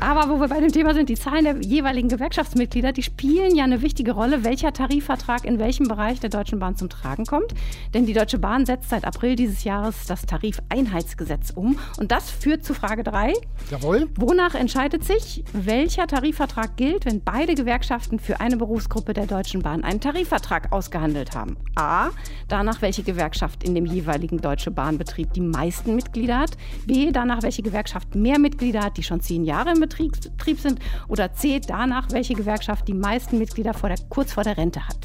Aber 0.00 0.28
wo 0.28 0.40
wir 0.40 0.48
bei 0.48 0.60
dem 0.60 0.72
Thema 0.72 0.94
sind, 0.94 1.08
die 1.08 1.14
Zahlen 1.14 1.44
der 1.44 1.60
jeweiligen 1.60 2.08
Gewerkschaftsmitglieder, 2.08 2.92
die 2.92 3.02
spielen 3.02 3.54
ja 3.54 3.64
eine 3.64 3.82
wichtige 3.82 4.12
Rolle, 4.12 4.44
welcher 4.44 4.72
Tarifvertrag 4.72 5.44
in 5.44 5.58
welchem 5.58 5.88
Bereich 5.88 6.20
der 6.20 6.30
Deutschen 6.30 6.58
Bahn 6.58 6.76
zum 6.76 6.88
Tragen 6.88 7.26
kommt. 7.26 7.54
Denn 7.94 8.06
die 8.06 8.12
Deutsche 8.12 8.38
Bahn 8.38 8.66
setzt 8.66 8.90
seit 8.90 9.04
April 9.04 9.36
dieses 9.36 9.64
Jahres 9.64 10.06
das 10.06 10.26
Tarifeinheitsgesetz 10.26 11.50
um. 11.50 11.78
Und 11.98 12.12
das 12.12 12.30
führt 12.30 12.64
zu 12.64 12.74
Frage 12.74 13.02
3. 13.02 13.32
Jawohl. 13.70 14.08
Wonach 14.16 14.54
entscheidet 14.54 15.04
sich, 15.04 15.44
welcher 15.52 16.06
Tarifvertrag 16.06 16.76
gilt, 16.76 17.06
wenn 17.06 17.22
beide 17.22 17.54
Gewerkschaften 17.54 18.18
für 18.18 18.40
eine 18.40 18.56
Berufsgruppe 18.56 19.12
der 19.12 19.26
Deutschen 19.26 19.62
Bahn 19.62 19.84
einen 19.84 20.00
Tarifvertrag 20.00 20.72
ausgehandelt 20.72 21.34
haben? 21.34 21.56
A. 21.76 22.10
Danach, 22.48 22.82
welche 22.82 23.02
Gewerkschaft 23.02 23.64
in 23.64 23.74
dem 23.74 23.86
jeweiligen 23.86 24.38
Deutsche 24.38 24.70
Bahnbetrieb 24.70 25.32
die 25.32 25.40
meisten 25.40 25.94
Mitglieder 25.94 26.38
hat. 26.38 26.56
B. 26.86 27.12
Danach, 27.12 27.42
welche 27.42 27.62
Gewerkschaft 27.62 28.14
mehr 28.14 28.38
Mitglieder 28.38 28.82
hat, 28.82 28.96
die 28.96 29.02
schon 29.02 29.20
zehn 29.42 29.44
Jahre 29.44 29.72
im 29.72 29.80
Betrieb, 29.80 30.12
Betrieb 30.20 30.60
sind. 30.60 30.78
Oder 31.08 31.34
C. 31.34 31.60
Danach, 31.60 32.10
welche 32.10 32.34
Gewerkschaft 32.34 32.88
die 32.88 32.94
meisten 32.94 33.38
Mitglieder 33.38 33.74
vor 33.74 33.88
der, 33.88 33.98
kurz 34.08 34.32
vor 34.32 34.44
der 34.44 34.56
Rente 34.56 34.86
hat. 34.86 34.96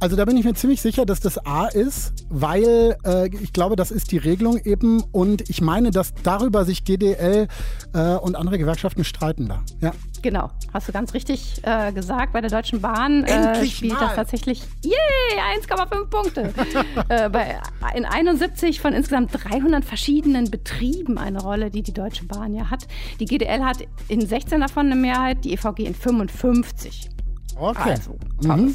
Also 0.00 0.14
da 0.14 0.24
bin 0.24 0.36
ich 0.36 0.44
mir 0.44 0.54
ziemlich 0.54 0.80
sicher, 0.80 1.04
dass 1.04 1.18
das 1.18 1.44
A 1.44 1.66
ist, 1.66 2.12
weil 2.28 2.96
äh, 3.04 3.28
ich 3.42 3.52
glaube, 3.52 3.74
das 3.74 3.90
ist 3.90 4.12
die 4.12 4.18
Regelung 4.18 4.58
eben 4.64 5.02
und 5.10 5.50
ich 5.50 5.60
meine, 5.60 5.90
dass 5.90 6.14
darüber 6.22 6.64
sich 6.64 6.84
GDL 6.84 7.48
äh, 7.94 8.14
und 8.14 8.36
andere 8.36 8.58
Gewerkschaften 8.58 9.02
streiten 9.02 9.48
da. 9.48 9.64
Ja. 9.80 9.92
Genau, 10.22 10.50
hast 10.72 10.88
du 10.88 10.92
ganz 10.92 11.14
richtig 11.14 11.60
äh, 11.64 11.92
gesagt. 11.92 12.32
Bei 12.32 12.40
der 12.40 12.50
Deutschen 12.50 12.80
Bahn 12.80 13.24
äh, 13.24 13.64
spielt 13.66 13.94
mal. 13.94 14.00
das 14.00 14.14
tatsächlich, 14.14 14.62
yay, 14.84 15.58
1,5 15.60 16.04
Punkte. 16.08 16.52
äh, 17.08 17.28
bei, 17.28 17.60
in 17.94 18.04
71 18.04 18.80
von 18.80 18.92
insgesamt 18.92 19.30
300 19.32 19.84
verschiedenen 19.84 20.50
Betrieben 20.50 21.18
eine 21.18 21.40
Rolle, 21.40 21.70
die 21.70 21.82
die 21.82 21.92
Deutsche 21.92 22.24
Bahn 22.24 22.54
ja 22.54 22.70
hat. 22.70 22.86
Die 23.18 23.24
GDL 23.24 23.64
hat 23.64 23.78
in 24.06 24.24
16 24.24 24.60
davon 24.60 24.86
eine 24.86 24.96
Mehrheit, 24.96 25.44
die 25.44 25.52
EVG 25.52 25.80
in 25.80 25.94
55. 25.94 27.10
Okay. 27.58 27.90
Also, 27.90 28.16
mhm. 28.42 28.74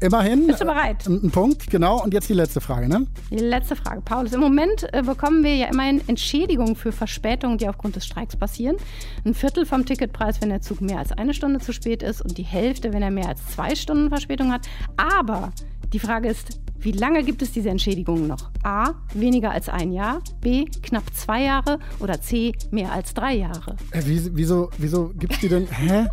Immerhin. 0.00 0.46
Bist 0.46 0.60
du 0.60 0.64
bereit? 0.64 1.06
äh, 1.06 1.10
Ein 1.10 1.30
Punkt, 1.30 1.68
genau. 1.70 2.02
Und 2.02 2.14
jetzt 2.14 2.28
die 2.28 2.34
letzte 2.34 2.60
Frage, 2.60 2.88
ne? 2.88 3.06
Die 3.30 3.36
letzte 3.36 3.76
Frage, 3.76 4.00
Paulus. 4.00 4.32
Im 4.32 4.40
Moment 4.40 4.86
äh, 4.92 5.02
bekommen 5.02 5.44
wir 5.44 5.54
ja 5.54 5.66
immerhin 5.66 6.00
Entschädigungen 6.08 6.76
für 6.76 6.92
Verspätungen, 6.92 7.58
die 7.58 7.68
aufgrund 7.68 7.96
des 7.96 8.06
Streiks 8.06 8.36
passieren. 8.36 8.76
Ein 9.24 9.34
Viertel 9.34 9.66
vom 9.66 9.84
Ticketpreis, 9.84 10.40
wenn 10.40 10.48
der 10.48 10.62
Zug 10.62 10.80
mehr 10.80 10.98
als 10.98 11.12
eine 11.12 11.34
Stunde 11.34 11.60
zu 11.60 11.72
spät 11.72 12.02
ist 12.02 12.22
und 12.22 12.38
die 12.38 12.42
Hälfte, 12.42 12.92
wenn 12.92 13.02
er 13.02 13.10
mehr 13.10 13.28
als 13.28 13.46
zwei 13.48 13.74
Stunden 13.74 14.08
Verspätung 14.08 14.50
hat. 14.50 14.66
Aber 14.96 15.52
die 15.92 15.98
Frage 15.98 16.28
ist, 16.28 16.60
wie 16.78 16.92
lange 16.92 17.22
gibt 17.22 17.42
es 17.42 17.52
diese 17.52 17.68
Entschädigungen 17.70 18.26
noch? 18.26 18.50
A, 18.64 18.94
weniger 19.14 19.52
als 19.52 19.68
ein 19.68 19.92
Jahr, 19.92 20.20
B, 20.40 20.64
knapp 20.82 21.04
zwei 21.14 21.42
Jahre 21.44 21.78
oder 22.00 22.20
C, 22.20 22.52
mehr 22.70 22.90
als 22.90 23.14
drei 23.14 23.34
Jahre. 23.36 23.76
Äh, 23.92 24.02
wie, 24.06 24.30
wieso 24.34 24.70
wieso 24.78 25.12
gibt 25.16 25.34
es 25.34 25.40
die 25.40 25.48
denn? 25.48 25.68
Hä? 25.70 26.06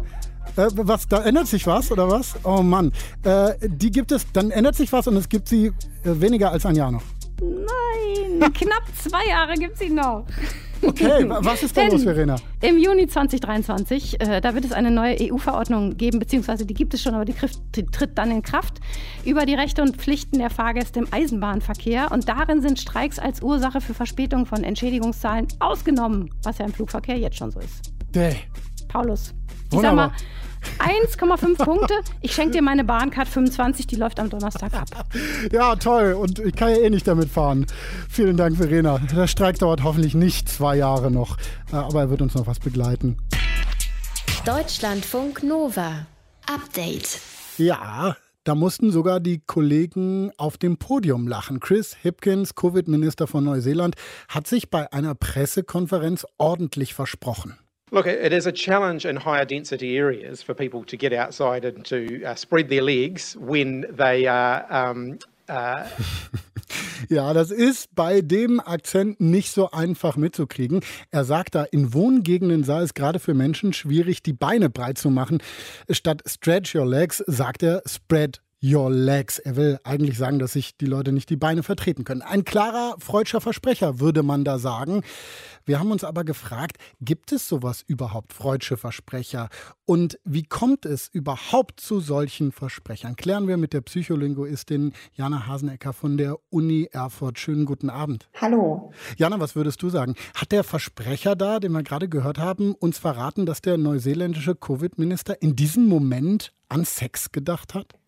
Äh, 0.56 0.68
was, 0.76 1.08
da 1.08 1.22
ändert 1.24 1.48
sich 1.48 1.66
was 1.68 1.92
oder 1.92 2.10
was? 2.10 2.36
Oh 2.44 2.62
Mann. 2.62 2.92
Äh, 3.24 3.54
die 3.62 3.92
gibt 3.92 4.12
es, 4.12 4.26
dann 4.34 4.52
ändert 4.52 4.76
sich 4.76 4.92
was 4.92 5.08
und 5.08 5.16
es 5.18 5.30
gibt 5.30 5.48
sie 5.48 5.68
äh, 5.68 5.72
weniger 6.04 6.52
als 6.52 6.66
ein 6.66 6.76
Jahr 6.76 6.92
noch. 6.92 7.04
Nein, 7.42 8.40
knapp 8.54 8.84
zwei 9.02 9.30
Jahre 9.30 9.54
gibt 9.54 9.74
es 9.74 9.80
sie 9.80 9.90
noch. 9.90 10.26
Okay, 10.82 11.28
wa- 11.30 11.40
was 11.42 11.64
ist 11.64 11.76
da 11.76 11.82
Denn 11.82 11.92
los, 11.92 12.04
Verena? 12.04 12.36
Im 12.62 12.78
Juni 12.78 13.06
2023, 13.08 14.20
äh, 14.22 14.40
da 14.42 14.56
wird 14.56 14.64
es 14.66 14.72
eine 14.72 14.92
neue 14.92 15.16
EU-Verordnung 15.22 15.98
geben, 15.98 16.20
beziehungsweise 16.20 16.66
die 16.66 16.74
gibt 16.74 16.94
es 16.94 17.02
schon, 17.02 17.14
aber 17.16 17.26
die, 17.26 17.34
krift, 17.34 17.60
die 17.76 17.86
tritt 17.86 18.18
dann 18.18 18.32
in 18.32 18.42
Kraft, 18.42 18.80
über 19.26 19.46
die 19.46 19.56
Rechte 19.56 19.82
und 19.82 19.98
Pflichten 19.98 20.40
der 20.40 20.50
Fahrgäste 20.50 21.00
im 21.00 21.08
Eisenbahnverkehr. 21.12 22.12
Und 22.12 22.30
darin 22.30 22.62
sind 22.62 22.80
Streiks 22.80 23.20
als 23.20 23.42
Ursache 23.42 23.82
für 23.82 23.94
Verspätung 23.94 24.46
von 24.46 24.64
Entschädigungszahlen 24.64 25.48
ausgenommen, 25.60 26.30
was 26.44 26.58
ja 26.60 26.66
im 26.66 26.74
Flugverkehr 26.74 27.18
jetzt 27.18 27.38
schon 27.38 27.52
so 27.52 27.60
ist. 27.60 27.92
Däh. 28.16 28.36
Paulus, 28.88 29.34
ich 29.72 29.80
sag 29.80 29.94
mal, 29.96 30.12
Wunderbar. 30.12 30.14
1,5 30.80 31.63
Punkte. 31.63 31.93
Ich 32.22 32.34
schenke 32.34 32.52
dir 32.52 32.62
meine 32.62 32.84
Bahncard 32.84 33.28
25, 33.28 33.88
die 33.88 33.95
läuft 33.95 34.19
am 34.19 34.30
Donnerstag 34.30 34.74
ab. 34.74 34.88
Ja, 35.52 35.76
toll. 35.76 36.13
Und 36.13 36.39
ich 36.39 36.56
kann 36.56 36.69
ja 36.69 36.78
eh 36.78 36.89
nicht 36.89 37.08
damit 37.08 37.30
fahren. 37.30 37.65
Vielen 38.10 38.38
Dank, 38.38 38.58
Verena. 38.58 39.00
Der 39.00 39.28
Streik 39.28 39.60
dauert 39.60 39.84
hoffentlich 39.84 40.13
nicht 40.13 40.50
zwei 40.50 40.76
Jahre 40.78 41.12
noch, 41.12 41.38
äh, 41.72 41.76
aber 41.76 42.02
er 42.02 42.10
wird 42.10 42.22
uns 42.22 42.36
noch 42.36 42.48
was 42.48 42.60
begleiten. 42.60 43.17
Deutschlandfunk 44.45 45.43
Nova. 45.43 46.06
Update. 46.48 47.19
Ja, 47.58 48.15
da 48.45 48.56
mussten 48.56 48.91
sogar 48.91 49.19
die 49.19 49.43
Kollegen 49.45 50.32
auf 50.38 50.58
dem 50.58 50.78
Podium 50.78 51.28
lachen. 51.28 51.60
Chris 51.60 51.95
Hipkins, 52.02 52.56
Covid-Minister 52.56 53.28
von 53.28 53.43
Neuseeland, 53.43 53.95
hat 54.28 54.48
sich 54.48 54.69
bei 54.69 54.91
einer 54.91 55.13
Pressekonferenz 55.13 56.26
ordentlich 56.38 56.93
versprochen. 56.93 57.58
Look, 57.91 58.06
it 58.06 58.34
is 58.34 58.45
a 58.45 58.52
challenge 58.52 59.06
in 59.06 59.15
higher 59.15 59.45
density 59.45 59.97
areas 59.97 60.43
for 60.43 60.54
people 60.54 60.84
to 60.86 60.97
get 60.97 61.12
outside 61.12 61.65
and 61.65 61.84
to 61.86 62.23
uh, 62.23 62.36
spread 62.36 62.69
their 62.69 62.84
legs 62.84 63.36
when 63.38 63.86
they 63.89 64.28
are. 64.28 64.65
Um, 64.69 65.19
uh 65.47 65.88
Ja, 67.08 67.34
das 67.34 67.49
ist 67.49 67.95
bei 67.95 68.21
dem 68.21 68.60
Akzent 68.60 69.19
nicht 69.19 69.52
so 69.52 69.71
einfach 69.71 70.17
mitzukriegen. 70.17 70.82
Er 71.12 71.23
sagt 71.23 71.56
da, 71.56 71.63
in 71.63 71.93
Wohngegenden 71.93 72.63
sei 72.63 72.82
es 72.82 72.93
gerade 72.93 73.19
für 73.19 73.34
Menschen 73.34 73.73
schwierig, 73.73 74.21
die 74.21 74.34
Beine 74.34 74.69
breit 74.69 74.97
zu 74.97 75.10
machen. 75.10 75.41
Statt 75.89 76.21
stretch 76.28 76.75
your 76.75 76.86
legs 76.86 77.23
sagt 77.25 77.63
er 77.63 77.82
spread 77.88 78.41
Your 78.62 78.91
Legs. 78.91 79.39
Er 79.39 79.56
will 79.56 79.80
eigentlich 79.84 80.17
sagen, 80.17 80.39
dass 80.39 80.54
sich 80.54 80.76
die 80.78 80.86
Leute 80.86 81.12
nicht 81.13 81.30
die 81.30 81.38
Beine 81.38 81.63
vertreten 81.63 82.04
können. 82.04 82.22
Ein 82.22 82.43
klarer 82.43 82.95
freudscher 83.00 83.39
Versprecher, 83.39 84.00
würde 84.00 84.22
man 84.22 84.43
da 84.43 84.60
sagen. 84.60 85.04
Wir 85.65 85.80
haben 85.80 85.91
uns 85.91 86.04
aber 86.04 86.24
gefragt, 86.24 86.78
gibt 87.00 87.32
es 87.32 87.48
sowas 87.48 87.84
überhaupt, 87.86 88.34
freudsche 88.34 88.76
Versprecher? 88.76 89.50
Und 89.86 90.19
wie 90.26 90.43
kommt 90.43 90.86
es 90.86 91.08
überhaupt 91.08 91.80
zu 91.80 92.00
solchen 92.02 92.52
Versprechern? 92.52 93.15
Klären 93.15 93.48
wir 93.48 93.56
mit 93.56 93.72
der 93.72 93.82
Psycholinguistin 93.82 94.93
Jana 95.13 95.48
Hasenecker 95.48 95.93
von 95.93 96.17
der 96.17 96.38
Uni 96.50 96.89
Erfurt. 96.91 97.39
Schönen 97.39 97.65
guten 97.65 97.89
Abend. 97.89 98.30
Hallo. 98.41 98.91
Jana, 99.15 99.39
was 99.39 99.56
würdest 99.56 99.82
du 99.82 99.89
sagen? 99.89 100.15
Hat 100.34 100.52
der 100.52 100.63
Versprecher 100.63 101.36
da, 101.36 101.60
den 101.60 101.72
wir 101.72 101.84
gerade 101.84 102.10
gehört 102.10 102.39
haben, 102.39 102.74
uns 102.74 102.98
verraten, 102.98 103.45
dass 103.45 103.62
der 103.62 103.78
neuseeländische 103.78 104.56
Covid-Minister 104.56 105.41
in 105.41 105.56
diesem 105.56 105.86
Moment 105.86 106.52
an 106.67 106.84
Sex 106.84 107.32
gedacht 107.32 107.74
hat? 107.74 107.99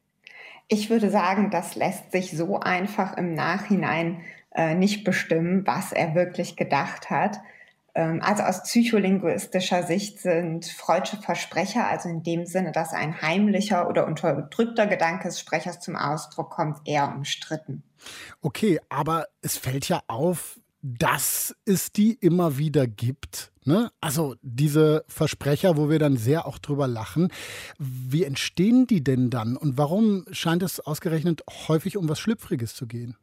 Ich 0.74 0.90
würde 0.90 1.10
sagen, 1.10 1.50
das 1.52 1.76
lässt 1.76 2.14
sich 2.14 2.32
so 2.32 2.58
einfach 2.62 3.18
im 3.18 3.34
Nachhinein 3.34 4.22
äh, 4.56 4.74
nicht 4.74 5.04
bestimmen, 5.04 5.68
was 5.68 5.92
er 5.92 6.16
wirklich 6.16 6.56
gedacht 6.56 7.10
hat. 7.10 7.42
Ähm, 7.94 8.22
also 8.24 8.44
aus 8.44 8.64
psycholinguistischer 8.64 9.84
Sicht 9.84 10.20
sind 10.20 10.66
freudsche 10.66 11.18
Versprecher, 11.18 11.90
also 11.90 12.08
in 12.08 12.24
dem 12.24 12.46
Sinne, 12.46 12.72
dass 12.72 12.94
ein 12.94 13.22
heimlicher 13.22 13.90
oder 13.90 14.08
unterdrückter 14.08 14.88
Gedanke 14.88 15.28
des 15.28 15.42
Sprechers 15.42 15.82
zum 15.82 15.98
Ausdruck 15.98 16.52
kommt, 16.52 16.88
eher 16.88 17.14
umstritten. 17.14 17.84
Okay, 18.42 18.80
aber 18.88 19.26
es 19.42 19.58
fällt 19.58 19.90
ja 19.90 20.02
auf, 20.08 20.58
dass 20.82 21.56
es 21.66 21.92
die 21.92 22.14
immer 22.14 22.58
wieder 22.58 22.88
gibt. 22.88 23.52
Ne? 23.66 23.92
Also 24.02 24.36
diese 24.42 25.06
Versprecher, 25.08 25.78
wo 25.78 25.90
wir 25.90 26.00
dann 26.00 26.18
sehr 26.18 26.46
auch 26.48 26.58
drüber 26.58 26.88
lachen. 26.88 27.32
Wie 27.78 28.24
entstehen 28.24 28.88
die 28.88 29.04
denn 29.04 29.30
dann 29.30 29.56
und 29.58 29.78
warum 29.78 30.26
scheint 30.32 30.64
es 30.64 30.80
ausgerechnet 30.80 31.44
häufig 31.68 31.98
um 31.98 32.10
was 32.10 32.20
Schlüpfriges 32.20 32.76
zu 32.76 32.88
gehen? 32.88 33.16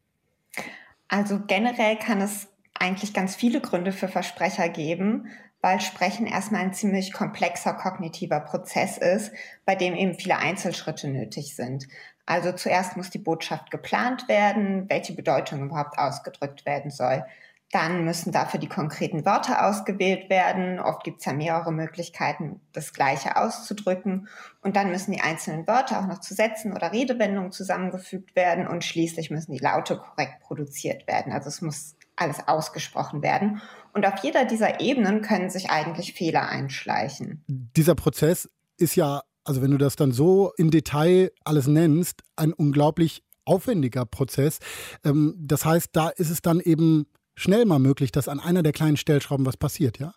Also 1.09 1.41
generell 1.47 1.97
kann 1.97 2.21
es 2.21 2.49
eigentlich 2.75 3.13
ganz 3.13 3.35
viele 3.35 3.61
Gründe 3.61 3.93
für 3.93 4.09
Versprecher 4.09 4.69
geben, 4.69 5.27
weil 5.61 5.81
Sprechen 5.81 6.27
erstmal 6.27 6.63
ein 6.63 6.75
ziemlich 6.75 7.13
komplexer 7.13 7.75
kognitiver 7.75 8.41
Prozess 8.41 8.99
ist, 8.99 9.33
bei 9.65 9.75
dem 9.75 9.95
eben 9.95 10.15
viele 10.15 10.39
Einzelschritte 10.39 11.09
nötig 11.09 11.57
sind. 11.57 11.89
Also 12.27 12.53
zuerst 12.53 12.97
muss 12.97 13.11
die 13.11 13.19
Botschaft 13.19 13.71
geplant 13.71 14.29
werden, 14.29 14.89
welche 14.89 15.15
Bedeutung 15.15 15.63
überhaupt 15.65 15.99
ausgedrückt 15.99 16.67
werden 16.67 16.91
soll. 16.91 17.25
Dann 17.71 18.05
müssen 18.05 18.33
dafür 18.33 18.59
die 18.59 18.69
konkreten 18.69 19.27
Wörter 19.27 19.67
ausgewählt 19.67 20.31
werden. 20.31 20.81
Oft 20.81 21.05
gibt 21.05 21.21
es 21.21 21.27
ja 21.27 21.35
mehrere 21.35 21.71
Möglichkeiten, 21.71 22.61
das 22.73 22.95
Gleiche 22.95 23.37
auszudrücken. 23.37 24.29
Und 24.63 24.75
dann 24.77 24.91
müssen 24.91 25.13
die 25.13 25.21
einzelnen 25.21 25.67
Wörter 25.67 26.01
auch 26.01 26.07
noch 26.07 26.21
zu 26.21 26.35
Sätzen 26.35 26.73
oder 26.73 26.93
Redewendungen 26.93 27.53
zusammengefügt 27.53 28.35
werden. 28.35 28.67
Und 28.67 28.85
schließlich 28.85 29.31
müssen 29.31 29.53
die 29.53 29.59
Laute 29.59 29.99
korrekt 29.99 30.41
produziert 30.41 31.07
werden. 31.07 31.33
Also 31.33 31.49
es 31.49 31.61
muss 31.61 31.95
alles 32.17 32.39
ausgesprochen 32.49 33.23
werden. 33.23 33.61
Und 33.93 34.07
auf 34.07 34.23
jeder 34.23 34.45
dieser 34.47 34.81
Ebenen 34.81 35.21
können 35.21 35.51
sich 35.51 35.71
eigentlich 35.71 36.15
Fehler 36.15 36.49
einschleichen. 36.49 37.45
Dieser 37.49 37.95
Prozess 37.95 38.49
ist 38.79 38.97
ja, 38.97 39.23
also 39.45 39.61
wenn 39.61 39.71
du 39.71 39.79
das 39.79 39.97
dann 39.97 40.13
so 40.13 40.53
im 40.57 40.71
Detail 40.71 41.33
alles 41.45 41.67
nennst, 41.67 42.23
ein 42.37 42.53
unglaublich 42.53 43.23
aufwendiger 43.45 44.05
Prozess. 44.05 44.59
Ähm, 45.05 45.35
das 45.39 45.65
heißt, 45.65 45.91
da 45.93 46.09
ist 46.09 46.31
es 46.31 46.43
dann 46.43 46.61
eben 46.61 47.07
schnell 47.39 47.65
mal 47.65 47.79
möglich, 47.79 48.13
dass 48.13 48.29
an 48.29 48.41
einer 48.41 48.63
der 48.63 48.73
kleinen 48.73 48.97
Stellschrauben 48.97 49.47
was 49.47 49.57
passiert, 49.57 49.99
ja? 49.99 50.15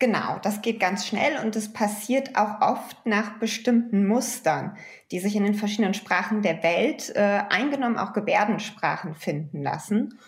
Genau, 0.00 0.38
das 0.42 0.62
geht 0.62 0.78
ganz 0.78 1.06
schnell 1.06 1.44
und 1.44 1.56
es 1.56 1.72
passiert 1.72 2.36
auch 2.36 2.60
oft 2.60 3.04
nach 3.04 3.40
bestimmten 3.40 4.06
Mustern, 4.06 4.76
die 5.10 5.18
sich 5.18 5.34
in 5.34 5.42
den 5.42 5.54
verschiedenen 5.54 5.94
Sprachen 5.94 6.40
der 6.42 6.62
Welt, 6.62 7.10
äh, 7.16 7.42
eingenommen 7.48 7.98
auch 7.98 8.12
Gebärdensprachen, 8.12 9.16
finden 9.16 9.62
lassen. 9.62 10.18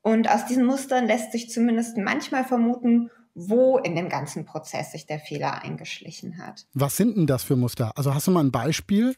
Und 0.00 0.30
aus 0.30 0.46
diesen 0.46 0.64
Mustern 0.64 1.06
lässt 1.06 1.32
sich 1.32 1.50
zumindest 1.50 1.96
manchmal 1.96 2.44
vermuten, 2.44 3.10
wo 3.34 3.78
in 3.78 3.96
dem 3.96 4.08
ganzen 4.08 4.44
Prozess 4.44 4.92
sich 4.92 5.06
der 5.06 5.18
Fehler 5.18 5.62
eingeschlichen 5.62 6.38
hat. 6.38 6.64
Was 6.72 6.96
sind 6.96 7.16
denn 7.16 7.26
das 7.26 7.42
für 7.42 7.56
Muster? 7.56 7.90
Also 7.96 8.14
hast 8.14 8.28
du 8.28 8.30
mal 8.30 8.44
ein 8.44 8.52
Beispiel? 8.52 9.16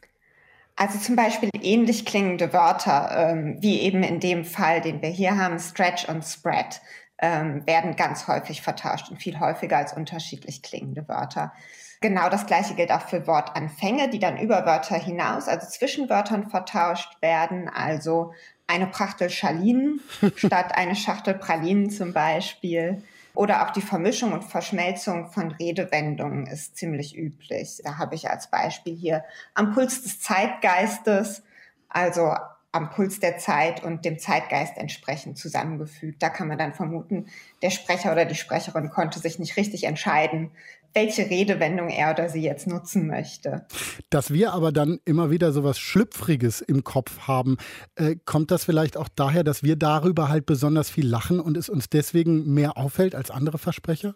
Also 0.80 1.00
zum 1.00 1.16
Beispiel 1.16 1.50
ähnlich 1.60 2.06
klingende 2.06 2.52
Wörter, 2.52 3.10
ähm, 3.32 3.56
wie 3.60 3.80
eben 3.80 4.04
in 4.04 4.20
dem 4.20 4.44
Fall, 4.44 4.80
den 4.80 5.02
wir 5.02 5.08
hier 5.08 5.36
haben, 5.36 5.58
Stretch 5.58 6.08
und 6.08 6.24
Spread, 6.24 6.80
ähm, 7.20 7.66
werden 7.66 7.96
ganz 7.96 8.28
häufig 8.28 8.62
vertauscht 8.62 9.10
und 9.10 9.20
viel 9.20 9.40
häufiger 9.40 9.76
als 9.76 9.92
unterschiedlich 9.92 10.62
klingende 10.62 11.08
Wörter. 11.08 11.52
Genau 12.00 12.28
das 12.28 12.46
gleiche 12.46 12.76
gilt 12.76 12.92
auch 12.92 13.08
für 13.08 13.26
Wortanfänge, 13.26 14.08
die 14.08 14.20
dann 14.20 14.38
über 14.38 14.64
Wörter 14.66 14.94
hinaus, 14.94 15.48
also 15.48 15.66
zwischen 15.66 16.08
Wörtern 16.08 16.48
vertauscht 16.48 17.20
werden. 17.20 17.68
Also 17.68 18.32
eine 18.68 18.86
Prachtel 18.86 19.30
Schalinen 19.30 20.00
statt 20.36 20.76
eine 20.76 20.94
Schachtel 20.94 21.34
Pralinen 21.34 21.90
zum 21.90 22.12
Beispiel. 22.12 23.02
Oder 23.38 23.64
auch 23.64 23.70
die 23.70 23.83
Vermischung 23.83 24.33
und 24.33 24.42
Verschmelzung 24.42 25.31
von 25.31 25.53
Redewendungen 25.53 26.48
ist 26.48 26.77
ziemlich 26.77 27.16
üblich. 27.16 27.81
Da 27.85 27.96
habe 27.96 28.16
ich 28.16 28.29
als 28.29 28.51
Beispiel 28.51 28.96
hier 28.96 29.22
am 29.55 29.74
Puls 29.74 30.03
des 30.03 30.20
Zeitgeistes, 30.20 31.44
also 31.88 32.35
am 32.72 32.90
Puls 32.90 33.20
der 33.20 33.38
Zeit 33.38 33.85
und 33.85 34.05
dem 34.05 34.18
Zeitgeist 34.18 34.77
entsprechend 34.77 35.38
zusammengefügt. 35.38 36.20
Da 36.20 36.31
kann 36.31 36.48
man 36.48 36.59
dann 36.59 36.74
vermuten, 36.74 37.27
der 37.62 37.70
Sprecher 37.70 38.11
oder 38.11 38.24
die 38.24 38.35
Sprecherin 38.35 38.90
konnte 38.90 39.20
sich 39.20 39.38
nicht 39.38 39.57
richtig 39.57 39.85
entscheiden, 39.85 40.51
welche 40.94 41.29
Redewendung 41.31 41.88
er 41.88 42.12
oder 42.12 42.29
sie 42.29 42.42
jetzt 42.42 42.66
nutzen 42.66 43.07
möchte. 43.07 43.66
Dass 44.11 44.33
wir 44.33 44.53
aber 44.53 44.72
dann 44.72 44.98
immer 45.05 45.31
wieder 45.31 45.53
so 45.53 45.64
was 45.64 45.79
Schlüpfriges 45.79 46.61
im 46.61 46.85
Kopf 46.85 47.27
haben, 47.27 47.57
äh, 47.96 48.16
kommt 48.24 48.51
das 48.51 48.64
vielleicht 48.64 48.96
auch 48.96 49.09
daher, 49.09 49.44
dass 49.44 49.62
wir 49.62 49.77
darüber 49.77 50.29
halt 50.29 50.46
besonders 50.46 50.90
viel 50.90 51.07
lachen 51.07 51.40
und 51.40 51.57
es 51.57 51.68
uns 51.68 51.88
deswegen 51.88 52.53
mehr 52.53 52.77
auffällt 52.77 53.14
als 53.14 53.31
andere 53.31 53.59
Versprecher? 53.59 54.14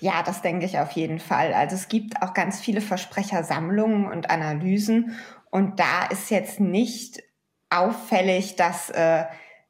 Ja, 0.00 0.22
das 0.22 0.42
denke 0.42 0.64
ich 0.64 0.78
auf 0.78 0.92
jeden 0.92 1.18
Fall. 1.18 1.52
Also 1.52 1.74
es 1.74 1.88
gibt 1.88 2.22
auch 2.22 2.32
ganz 2.32 2.60
viele 2.60 2.80
Versprechersammlungen 2.80 4.06
und 4.06 4.30
Analysen 4.30 5.16
und 5.50 5.80
da 5.80 6.06
ist 6.06 6.30
jetzt 6.30 6.60
nicht 6.60 7.22
auffällig, 7.70 8.56
dass 8.56 8.90
äh, 8.90 9.24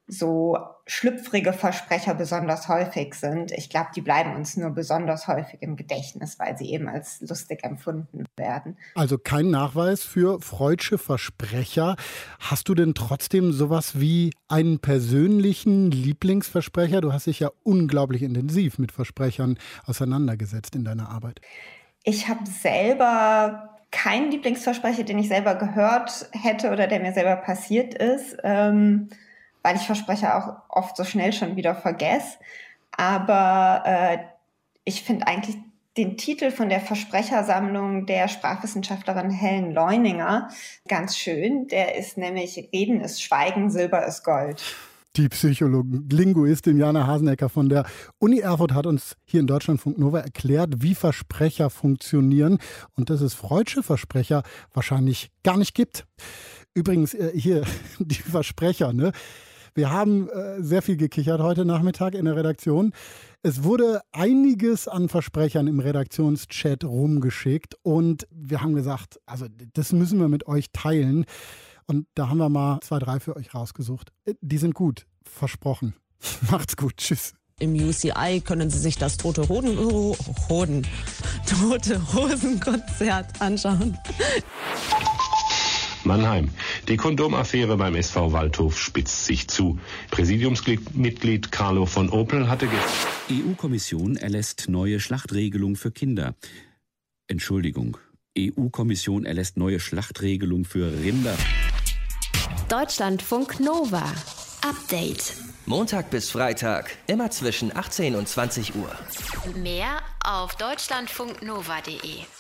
so 0.09 0.57
schlüpfrige 0.87 1.53
Versprecher 1.53 2.15
besonders 2.15 2.67
häufig 2.69 3.15
sind. 3.15 3.53
Ich 3.53 3.69
glaube, 3.69 3.89
die 3.95 4.01
bleiben 4.01 4.35
uns 4.35 4.57
nur 4.57 4.71
besonders 4.71 5.29
häufig 5.29 5.61
im 5.61 5.77
Gedächtnis, 5.77 6.39
weil 6.39 6.57
sie 6.57 6.73
eben 6.73 6.89
als 6.89 7.21
lustig 7.21 7.63
empfunden 7.63 8.25
werden. 8.37 8.79
Also 8.95 9.19
kein 9.19 9.51
Nachweis 9.51 10.03
für 10.03 10.41
freudsche 10.41 10.97
Versprecher. 10.97 11.97
Hast 12.41 12.71
du 12.71 12.75
denn 12.75 12.95
trotzdem 12.95 13.53
sowas 13.53 14.01
wie 14.01 14.33
einen 14.49 14.79
persönlichen 14.79 15.91
Lieblingsversprecher? 15.91 17.03
Du 17.03 17.13
hast 17.13 17.27
dich 17.27 17.41
ja 17.41 17.51
unglaublich 17.63 18.23
intensiv 18.23 18.79
mit 18.79 18.91
Versprechern 18.91 19.59
auseinandergesetzt 19.85 20.75
in 20.75 20.85
deiner 20.85 21.11
Arbeit. 21.11 21.43
Ich 22.03 22.29
habe 22.29 22.47
selber 22.47 23.79
keinen 23.91 24.31
Lieblingsversprecher, 24.31 25.03
den 25.03 25.19
ich 25.19 25.29
selber 25.29 25.55
gehört 25.55 26.29
hätte 26.33 26.71
oder 26.71 26.87
der 26.87 27.01
mir 27.01 27.13
selber 27.13 27.37
passiert 27.37 27.95
ist. 27.95 28.37
Ähm, 28.43 29.09
weil 29.63 29.77
ich 29.77 29.83
Versprecher 29.83 30.37
auch 30.37 30.77
oft 30.77 30.97
so 30.97 31.05
schnell 31.05 31.33
schon 31.33 31.57
wieder 31.57 31.75
vergesse. 31.75 32.39
Aber 32.93 33.83
äh, 33.87 34.19
ich 34.85 35.03
finde 35.03 35.27
eigentlich 35.27 35.57
den 35.97 36.17
Titel 36.17 36.53
von 36.53 36.69
der 36.69 36.81
Versprechersammlung 36.81 38.07
der 38.07 38.29
Sprachwissenschaftlerin 38.29 39.31
Helen 39.31 39.73
Leuninger 39.73 40.49
ganz 40.87 41.17
schön. 41.17 41.67
Der 41.69 41.97
ist 41.97 42.17
nämlich 42.17 42.69
Reden 42.73 43.01
ist 43.01 43.21
Schweigen, 43.21 43.71
Silber 43.71 44.07
ist 44.07 44.25
Gold. 44.25 44.63
Die 45.17 45.29
Psychologin, 45.29 46.09
Linguistin 46.11 46.79
Jana 46.79 47.07
Hasenecker 47.09 47.49
von 47.49 47.69
der 47.69 47.85
Uni 48.21 48.39
Erfurt 48.39 48.73
hat 48.73 48.87
uns 48.87 49.17
hier 49.25 49.41
in 49.41 49.49
Deutschlandfunk 49.49 49.99
Nova 49.99 50.21
erklärt, 50.21 50.83
wie 50.83 50.95
Versprecher 50.95 51.71
funktionieren 51.71 52.59
und 52.95 53.11
dass 53.11 53.21
es 53.21 53.35
freudsche 53.35 53.83
Versprecher 53.83 54.45
wahrscheinlich 54.73 55.33
gar 55.43 55.57
nicht 55.57 55.75
gibt. 55.75 56.07
Übrigens 56.75 57.15
äh, 57.15 57.33
hier 57.35 57.63
die 57.99 58.15
Versprecher, 58.15 58.93
ne? 58.93 59.11
Wir 59.79 59.93
haben 59.93 60.29
äh, 60.29 60.61
sehr 60.61 60.83
viel 60.83 60.97
gekichert 60.97 61.41
heute 61.41 61.65
Nachmittag 61.65 62.15
in 62.15 62.25
der 62.25 62.35
Redaktion. 62.35 62.93
Es 63.45 63.63
wurde 63.63 64.01
einiges 64.11 64.89
an 64.89 65.09
Versprechern 65.09 65.69
im 65.69 65.79
Redaktionschat 65.79 66.83
rumgeschickt 66.83 67.77
und 67.83 68.27
wir 68.33 68.61
haben 68.61 68.75
gesagt, 68.75 69.21
also 69.25 69.47
das 69.75 69.93
müssen 69.93 70.19
wir 70.19 70.27
mit 70.27 70.49
euch 70.49 70.73
teilen. 70.73 71.27
Und 71.87 72.09
da 72.17 72.29
haben 72.29 72.39
wir 72.39 72.49
mal 72.49 72.81
zwei, 72.81 72.99
drei 72.99 73.21
für 73.21 73.37
euch 73.37 73.55
rausgesucht. 73.55 74.11
Äh, 74.25 74.35
die 74.41 74.59
sind 74.59 74.75
gut, 74.75 75.07
versprochen. 75.23 75.95
Macht's 76.51 76.77
gut, 76.77 76.97
tschüss. 76.97 77.35
Im 77.61 77.75
UCI 77.75 78.43
können 78.45 78.71
Sie 78.71 78.81
sich 78.81 78.99
das 78.99 79.17
Tote 79.17 79.49
Hoden, 79.49 79.79
Hoden, 80.49 80.85
Tote 81.47 82.03
Hosen-Konzert 82.15 83.41
anschauen. 83.41 83.97
Mannheim. 86.09 86.49
Die 86.89 86.97
Kondomaffäre 86.97 87.77
beim 87.77 87.95
SV 87.95 88.33
Waldhof 88.33 88.81
spitzt 88.81 89.27
sich 89.27 89.47
zu. 89.47 89.79
Präsidiumsmitglied 90.11 91.53
Carlo 91.53 91.87
von 91.87 92.11
Opel 92.11 92.49
hatte 92.49 92.67
EU-Kommission 93.31 94.17
erlässt 94.17 94.69
neue 94.69 94.99
Schlachtregelung 94.99 95.77
für 95.77 95.93
Kinder. 95.93 96.35
Entschuldigung. 97.29 97.99
EU-Kommission 98.37 99.27
erlässt 99.27 99.57
neue 99.57 99.81
Schlachtregelung 99.81 100.65
für 100.65 100.91
Rinder. 101.01 101.37
Deutschlandfunk 102.69 103.61
Nova. 103.61 104.05
Update. 104.63 105.35
Montag 105.67 106.11
bis 106.11 106.31
Freitag, 106.31 106.97
immer 107.07 107.31
zwischen 107.31 107.77
18 107.77 108.15
und 108.17 108.29
20 108.29 108.75
Uhr. 108.75 108.91
Mehr 109.63 110.01
auf 110.25 110.57
deutschlandfunknova.de. 110.57 112.38